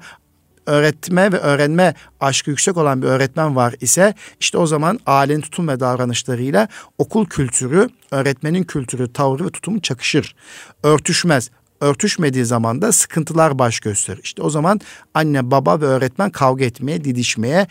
öğretme 0.67 1.31
ve 1.31 1.37
öğrenme 1.37 1.93
aşkı 2.19 2.49
yüksek 2.49 2.77
olan 2.77 3.01
bir 3.01 3.07
öğretmen 3.07 3.55
var 3.55 3.75
ise 3.81 4.13
işte 4.39 4.57
o 4.57 4.67
zaman 4.67 4.99
ailenin 5.05 5.41
tutum 5.41 5.67
ve 5.67 5.79
davranışlarıyla 5.79 6.67
okul 6.97 7.25
kültürü, 7.25 7.89
öğretmenin 8.11 8.63
kültürü, 8.63 9.13
tavrı 9.13 9.45
ve 9.45 9.49
tutumu 9.49 9.81
çakışır. 9.81 10.35
Örtüşmez. 10.83 11.49
Örtüşmediği 11.81 12.45
zaman 12.45 12.81
da 12.81 12.91
sıkıntılar 12.91 13.59
baş 13.59 13.79
gösterir. 13.79 14.19
İşte 14.23 14.41
o 14.41 14.49
zaman 14.49 14.79
anne, 15.13 15.51
baba 15.51 15.81
ve 15.81 15.85
öğretmen 15.85 16.29
kavga 16.29 16.65
etmeye, 16.65 17.03
didişmeye 17.03 17.67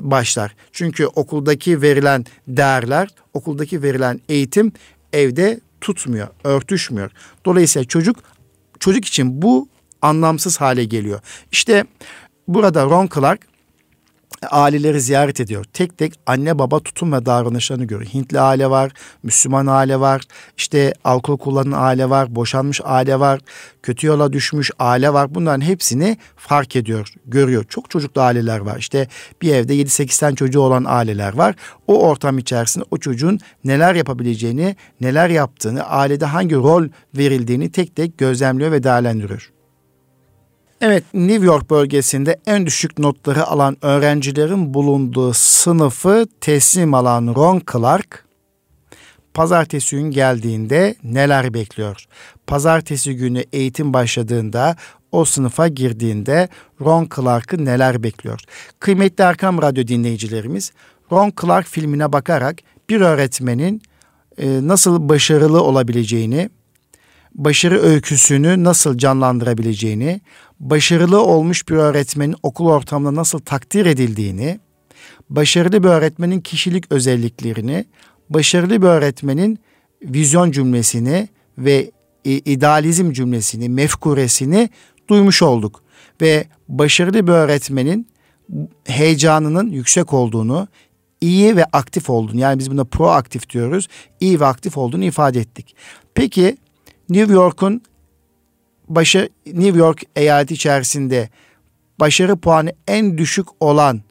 başlar. 0.00 0.54
Çünkü 0.72 1.06
okuldaki 1.06 1.82
verilen 1.82 2.24
değerler, 2.48 3.08
okuldaki 3.34 3.82
verilen 3.82 4.20
eğitim 4.28 4.72
evde 5.12 5.60
tutmuyor, 5.80 6.28
örtüşmüyor. 6.44 7.10
Dolayısıyla 7.44 7.84
çocuk 7.84 8.16
çocuk 8.80 9.04
için 9.04 9.42
bu 9.42 9.68
anlamsız 10.02 10.60
hale 10.60 10.84
geliyor. 10.84 11.20
İşte 11.52 11.84
Burada 12.48 12.84
Ron 12.84 13.08
Clark 13.14 13.40
aileleri 14.50 15.00
ziyaret 15.00 15.40
ediyor. 15.40 15.64
Tek 15.72 15.98
tek 15.98 16.12
anne 16.26 16.58
baba 16.58 16.80
tutum 16.80 17.12
ve 17.12 17.26
davranışlarını 17.26 17.84
görüyor. 17.84 18.10
Hintli 18.14 18.40
aile 18.40 18.70
var, 18.70 18.92
Müslüman 19.22 19.66
aile 19.66 20.00
var, 20.00 20.22
işte 20.56 20.94
alkol 21.04 21.38
kullanan 21.38 21.78
aile 21.80 22.10
var, 22.10 22.34
boşanmış 22.34 22.80
aile 22.84 23.20
var, 23.20 23.40
kötü 23.82 24.06
yola 24.06 24.32
düşmüş 24.32 24.70
aile 24.78 25.12
var. 25.12 25.34
Bunların 25.34 25.60
hepsini 25.60 26.16
fark 26.36 26.76
ediyor, 26.76 27.12
görüyor. 27.26 27.64
Çok 27.68 27.90
çocuklu 27.90 28.20
aileler 28.20 28.58
var. 28.58 28.78
İşte 28.78 29.08
bir 29.42 29.54
evde 29.54 29.76
7-8 29.76 30.20
tane 30.20 30.36
çocuğu 30.36 30.60
olan 30.60 30.84
aileler 30.88 31.34
var. 31.34 31.54
O 31.86 32.08
ortam 32.08 32.38
içerisinde 32.38 32.84
o 32.90 32.98
çocuğun 32.98 33.40
neler 33.64 33.94
yapabileceğini, 33.94 34.76
neler 35.00 35.28
yaptığını, 35.28 35.82
ailede 35.82 36.24
hangi 36.24 36.54
rol 36.54 36.88
verildiğini 37.16 37.72
tek 37.72 37.96
tek 37.96 38.18
gözlemliyor 38.18 38.72
ve 38.72 38.82
değerlendiriyor. 38.82 39.53
Evet, 40.86 41.04
New 41.14 41.46
York 41.46 41.70
bölgesinde 41.70 42.40
en 42.46 42.66
düşük 42.66 42.98
notları 42.98 43.46
alan 43.46 43.76
öğrencilerin 43.82 44.74
bulunduğu 44.74 45.32
sınıfı 45.34 46.26
teslim 46.40 46.94
alan 46.94 47.34
Ron 47.36 47.62
Clark, 47.72 48.24
pazartesi 49.34 49.96
gün 49.96 50.10
geldiğinde 50.10 50.94
neler 51.04 51.54
bekliyor? 51.54 52.04
Pazartesi 52.46 53.16
günü 53.16 53.44
eğitim 53.52 53.92
başladığında 53.92 54.76
o 55.12 55.24
sınıfa 55.24 55.68
girdiğinde 55.68 56.48
Ron 56.80 57.08
Clark'ı 57.16 57.64
neler 57.64 58.02
bekliyor? 58.02 58.40
Kıymetli 58.80 59.24
Erkam 59.24 59.62
Radyo 59.62 59.86
dinleyicilerimiz, 59.86 60.72
Ron 61.12 61.32
Clark 61.42 61.66
filmine 61.66 62.12
bakarak 62.12 62.56
bir 62.88 63.00
öğretmenin 63.00 63.82
e, 64.38 64.68
nasıl 64.68 65.08
başarılı 65.08 65.62
olabileceğini, 65.62 66.50
başarı 67.34 67.82
öyküsünü 67.82 68.64
nasıl 68.64 68.98
canlandırabileceğini, 68.98 70.20
başarılı 70.64 71.22
olmuş 71.22 71.68
bir 71.68 71.74
öğretmenin 71.74 72.36
okul 72.42 72.66
ortamında 72.66 73.14
nasıl 73.14 73.38
takdir 73.38 73.86
edildiğini, 73.86 74.60
başarılı 75.30 75.82
bir 75.82 75.88
öğretmenin 75.88 76.40
kişilik 76.40 76.92
özelliklerini, 76.92 77.84
başarılı 78.30 78.82
bir 78.82 78.86
öğretmenin 78.86 79.58
vizyon 80.02 80.50
cümlesini 80.50 81.28
ve 81.58 81.90
idealizm 82.24 83.12
cümlesini, 83.12 83.68
mefkuresini 83.68 84.70
duymuş 85.08 85.42
olduk. 85.42 85.82
Ve 86.20 86.44
başarılı 86.68 87.26
bir 87.26 87.32
öğretmenin 87.32 88.08
heyecanının 88.84 89.70
yüksek 89.70 90.12
olduğunu, 90.12 90.68
iyi 91.20 91.56
ve 91.56 91.64
aktif 91.64 92.10
olduğunu 92.10 92.40
yani 92.40 92.58
biz 92.58 92.70
buna 92.70 92.84
proaktif 92.84 93.50
diyoruz. 93.50 93.88
iyi 94.20 94.40
ve 94.40 94.46
aktif 94.46 94.78
olduğunu 94.78 95.04
ifade 95.04 95.40
ettik. 95.40 95.76
Peki 96.14 96.56
New 97.08 97.32
York'un 97.32 97.82
başı 98.88 99.28
New 99.46 99.78
York 99.78 100.02
eyaleti 100.16 100.54
içerisinde 100.54 101.28
başarı 102.00 102.36
puanı 102.36 102.72
en 102.88 103.18
düşük 103.18 103.46
olan 103.60 104.02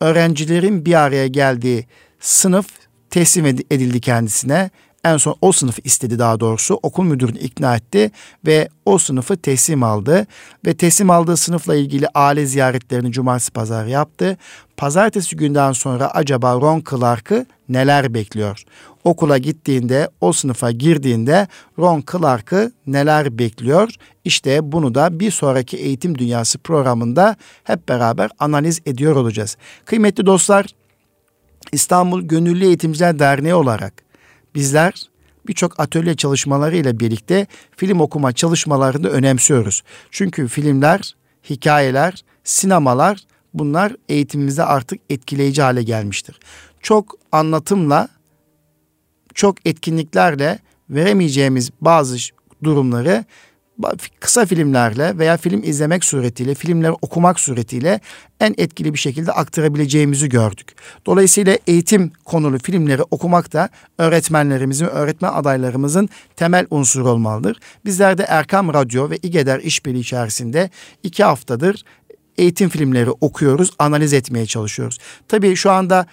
öğrencilerin 0.00 0.84
bir 0.84 0.94
araya 0.94 1.26
geldiği 1.26 1.86
sınıf 2.20 2.66
teslim 3.10 3.46
edildi 3.46 4.00
kendisine. 4.00 4.70
En 5.04 5.16
son 5.16 5.36
o 5.40 5.52
sınıfı 5.52 5.80
istedi 5.84 6.18
daha 6.18 6.40
doğrusu. 6.40 6.80
Okul 6.82 7.04
müdürünü 7.04 7.38
ikna 7.38 7.76
etti 7.76 8.10
ve 8.46 8.68
o 8.84 8.98
sınıfı 8.98 9.36
teslim 9.36 9.82
aldı. 9.82 10.26
Ve 10.66 10.74
teslim 10.76 11.10
aldığı 11.10 11.36
sınıfla 11.36 11.76
ilgili 11.76 12.06
aile 12.14 12.46
ziyaretlerini 12.46 13.12
cumartesi 13.12 13.50
pazar 13.50 13.86
yaptı. 13.86 14.36
Pazartesi 14.76 15.36
günden 15.36 15.72
sonra 15.72 16.10
acaba 16.10 16.54
Ron 16.54 16.82
Clark'ı 16.90 17.46
neler 17.68 18.14
bekliyor? 18.14 18.62
Okula 19.04 19.38
gittiğinde, 19.38 20.10
o 20.20 20.32
sınıfa 20.32 20.70
girdiğinde 20.70 21.48
Ron 21.78 22.04
Clark'ı 22.12 22.72
neler 22.86 23.38
bekliyor? 23.38 23.90
İşte 24.24 24.72
bunu 24.72 24.94
da 24.94 25.20
bir 25.20 25.30
sonraki 25.30 25.76
Eğitim 25.76 26.18
Dünyası 26.18 26.58
programında 26.58 27.36
hep 27.64 27.88
beraber 27.88 28.30
analiz 28.38 28.80
ediyor 28.86 29.16
olacağız. 29.16 29.56
Kıymetli 29.84 30.26
dostlar, 30.26 30.66
İstanbul 31.72 32.22
Gönüllü 32.22 32.64
Eğitimciler 32.64 33.18
Derneği 33.18 33.54
olarak 33.54 33.92
bizler 34.54 35.08
birçok 35.46 35.80
atölye 35.80 36.14
çalışmaları 36.14 36.76
ile 36.76 37.00
birlikte 37.00 37.46
film 37.76 38.00
okuma 38.00 38.32
çalışmalarını 38.32 39.08
önemsiyoruz. 39.08 39.82
Çünkü 40.10 40.48
filmler, 40.48 41.16
hikayeler, 41.50 42.24
sinemalar 42.44 43.18
bunlar 43.54 43.92
eğitimimizde 44.08 44.64
artık 44.64 45.00
etkileyici 45.10 45.62
hale 45.62 45.82
gelmiştir. 45.82 46.40
Çok 46.80 47.14
anlatımla, 47.32 48.08
çok 49.34 49.66
etkinliklerle 49.66 50.58
veremeyeceğimiz 50.90 51.70
bazı 51.80 52.16
durumları 52.64 53.24
kısa 54.20 54.46
filmlerle 54.46 55.18
veya 55.18 55.36
film 55.36 55.62
izlemek 55.62 56.04
suretiyle, 56.04 56.54
filmleri 56.54 56.92
okumak 56.92 57.40
suretiyle 57.40 58.00
en 58.40 58.54
etkili 58.58 58.94
bir 58.94 58.98
şekilde 58.98 59.32
aktarabileceğimizi 59.32 60.28
gördük. 60.28 60.74
Dolayısıyla 61.06 61.58
eğitim 61.66 62.12
konulu 62.24 62.58
filmleri 62.58 63.02
okumak 63.02 63.52
da 63.52 63.68
öğretmenlerimizin, 63.98 64.86
öğretmen 64.86 65.32
adaylarımızın 65.32 66.08
temel 66.36 66.66
unsuru 66.70 67.10
olmalıdır. 67.10 67.60
Bizler 67.84 68.18
de 68.18 68.22
Erkam 68.28 68.74
Radyo 68.74 69.10
ve 69.10 69.16
İGEDER 69.16 69.60
işbirliği 69.60 70.00
içerisinde 70.00 70.70
iki 71.02 71.24
haftadır 71.24 71.84
eğitim 72.38 72.68
filmleri 72.68 73.10
okuyoruz, 73.10 73.70
analiz 73.78 74.12
etmeye 74.12 74.46
çalışıyoruz. 74.46 74.98
Tabii 75.28 75.56
şu 75.56 75.70
anda 75.70 76.06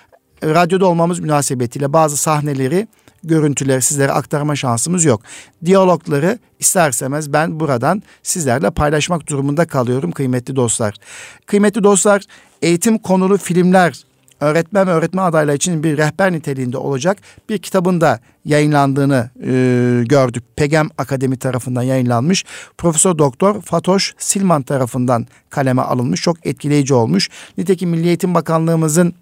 radyoda 0.44 0.86
olmamız 0.86 1.20
münasebetiyle 1.20 1.94
bazı 1.94 2.18
sahneleri 2.18 2.88
görüntüleri 3.24 3.82
sizlere 3.82 4.12
aktarma 4.12 4.56
şansımız 4.56 5.06
yok. 5.06 5.22
Diyalogları 5.66 6.40
isterseniz 6.60 7.34
ben 7.34 7.60
buradan 7.60 8.04
sizlerle 8.24 8.72
paylaşmak 8.72 9.28
durumunda 9.28 9.66
kalıyorum 9.66 10.12
kıymetli 10.12 10.56
dostlar. 10.56 10.96
Kıymetli 11.46 11.84
dostlar 11.84 12.24
eğitim 12.62 12.98
konulu 12.98 13.38
filmler 13.38 14.04
öğretmen 14.40 14.88
ve 14.88 14.92
öğretmen 14.92 15.24
adayları 15.24 15.56
için 15.56 15.84
bir 15.84 15.98
rehber 15.98 16.32
niteliğinde 16.32 16.78
olacak 16.78 17.18
bir 17.50 17.58
kitabında 17.58 18.20
yayınlandığını 18.46 19.30
e, 19.44 20.04
gördük. 20.06 20.44
Pegem 20.56 20.90
Akademi 20.98 21.38
tarafından 21.38 21.84
yayınlanmış. 21.84 22.46
Profesör 22.78 23.18
Doktor 23.18 23.62
Fatoş 23.62 24.14
Silman 24.18 24.62
tarafından 24.62 25.28
kaleme 25.50 25.82
alınmış. 25.82 26.22
Çok 26.22 26.48
etkileyici 26.48 26.94
olmuş. 26.94 27.30
Nitekim 27.58 27.90
Milli 27.90 28.08
Eğitim 28.08 28.34
Bakanlığımızın 28.34 29.14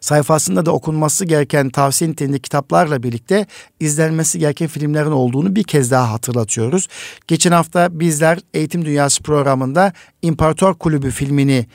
sayfasında 0.00 0.66
da 0.66 0.72
okunması 0.72 1.24
gereken 1.24 1.70
tavsiye 1.70 2.10
niteliğinde 2.10 2.38
kitaplarla 2.38 3.02
birlikte 3.02 3.46
izlenmesi 3.80 4.38
gereken 4.38 4.68
filmlerin 4.68 5.10
olduğunu 5.10 5.56
bir 5.56 5.64
kez 5.64 5.90
daha 5.90 6.12
hatırlatıyoruz. 6.12 6.88
Geçen 7.26 7.52
hafta 7.52 8.00
bizler 8.00 8.38
Eğitim 8.54 8.84
Dünyası 8.84 9.22
programında 9.22 9.92
İmparator 10.22 10.74
Kulübü 10.74 11.10
filmini 11.10 11.66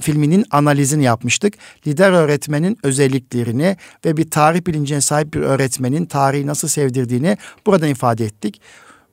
filminin 0.00 0.44
analizini 0.50 1.04
yapmıştık. 1.04 1.54
Lider 1.86 2.12
öğretmenin 2.12 2.78
özelliklerini 2.82 3.76
ve 4.04 4.16
bir 4.16 4.30
tarih 4.30 4.66
bilincine 4.66 5.00
sahip 5.00 5.34
bir 5.34 5.40
öğretmenin 5.40 6.06
tarihi 6.06 6.46
nasıl 6.46 6.68
sevdirdiğini 6.68 7.36
buradan 7.66 7.88
ifade 7.88 8.24
ettik. 8.24 8.60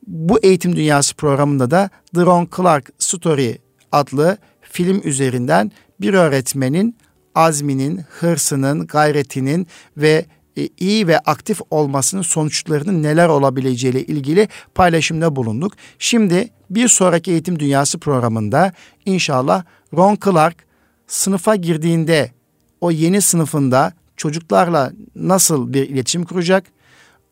Bu 0.08 0.40
eğitim 0.44 0.76
dünyası 0.76 1.16
programında 1.16 1.72
da 1.72 1.90
The 2.16 2.22
Ron 2.22 2.48
Clark 2.56 2.90
Story 3.00 3.58
adlı 3.92 4.38
film 4.62 5.02
üzerinden 5.04 5.72
bir 6.02 6.14
öğretmenin 6.14 6.98
azminin, 7.36 8.02
hırsının, 8.20 8.88
gayretinin 8.88 9.68
ve 9.98 10.26
e, 10.58 10.70
iyi 10.78 11.08
ve 11.08 11.20
aktif 11.20 11.62
olmasının 11.70 12.22
sonuçlarının 12.22 13.04
neler 13.04 13.28
olabileceğiyle 13.28 14.04
ilgili 14.06 14.48
paylaşımda 14.76 15.36
bulunduk. 15.36 15.74
Şimdi 16.00 16.50
bir 16.70 16.88
sonraki 16.88 17.32
Eğitim 17.32 17.60
Dünyası 17.60 18.00
programında 18.00 18.74
inşallah 19.06 19.64
Ron 19.94 20.18
Clark 20.26 20.56
sınıfa 21.08 21.56
girdiğinde 21.56 22.32
o 22.82 22.92
yeni 22.92 23.22
sınıfında 23.22 23.94
çocuklarla 24.18 24.92
nasıl 25.16 25.74
bir 25.74 25.90
iletişim 25.90 26.26
kuracak? 26.26 26.66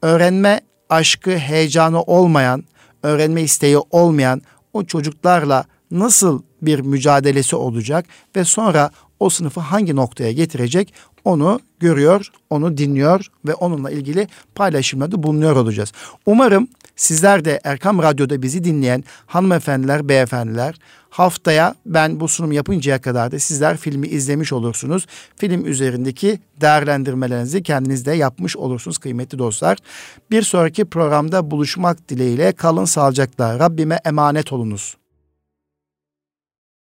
Öğrenme 0.02 0.62
aşkı, 0.90 1.38
heyecanı 1.38 2.02
olmayan, 2.02 2.64
öğrenme 3.04 3.42
isteği 3.42 3.78
olmayan 3.78 4.42
o 4.74 4.84
çocuklarla 4.84 5.66
nasıl 5.92 6.42
bir 6.62 6.80
mücadelesi 6.80 7.56
olacak 7.56 8.06
ve 8.36 8.44
sonra 8.44 8.92
o 9.24 9.30
sınıfı 9.30 9.60
hangi 9.60 9.96
noktaya 9.96 10.32
getirecek 10.32 10.94
onu 11.26 11.60
görüyor, 11.80 12.28
onu 12.50 12.78
dinliyor 12.78 13.26
ve 13.48 13.54
onunla 13.54 13.92
ilgili 13.92 14.28
paylaşımlarda 14.56 15.24
bulunuyor 15.24 15.56
olacağız. 15.56 15.92
Umarım 16.26 16.68
sizler 16.96 17.46
de 17.46 17.60
Erkam 17.64 18.02
Radyo'da 18.02 18.42
bizi 18.42 18.64
dinleyen 18.64 19.04
hanımefendiler, 19.26 20.10
beyefendiler 20.10 20.76
haftaya 21.10 21.76
ben 21.86 22.20
bu 22.20 22.28
sunum 22.28 22.52
yapıncaya 22.52 23.02
kadar 23.02 23.32
da 23.32 23.40
sizler 23.40 23.78
filmi 23.78 24.08
izlemiş 24.08 24.54
olursunuz. 24.54 25.06
Film 25.36 25.66
üzerindeki 25.66 26.40
değerlendirmelerinizi 26.62 27.64
kendiniz 27.64 28.06
de 28.06 28.12
yapmış 28.12 28.58
olursunuz 28.58 28.98
kıymetli 28.98 29.40
dostlar. 29.40 29.78
Bir 30.32 30.42
sonraki 30.42 30.86
programda 30.86 31.52
buluşmak 31.52 32.10
dileğiyle 32.10 32.52
kalın 32.52 32.86
sağlıcakla 32.86 33.60
Rabbime 33.60 34.00
emanet 34.06 34.54
olunuz. 34.54 35.03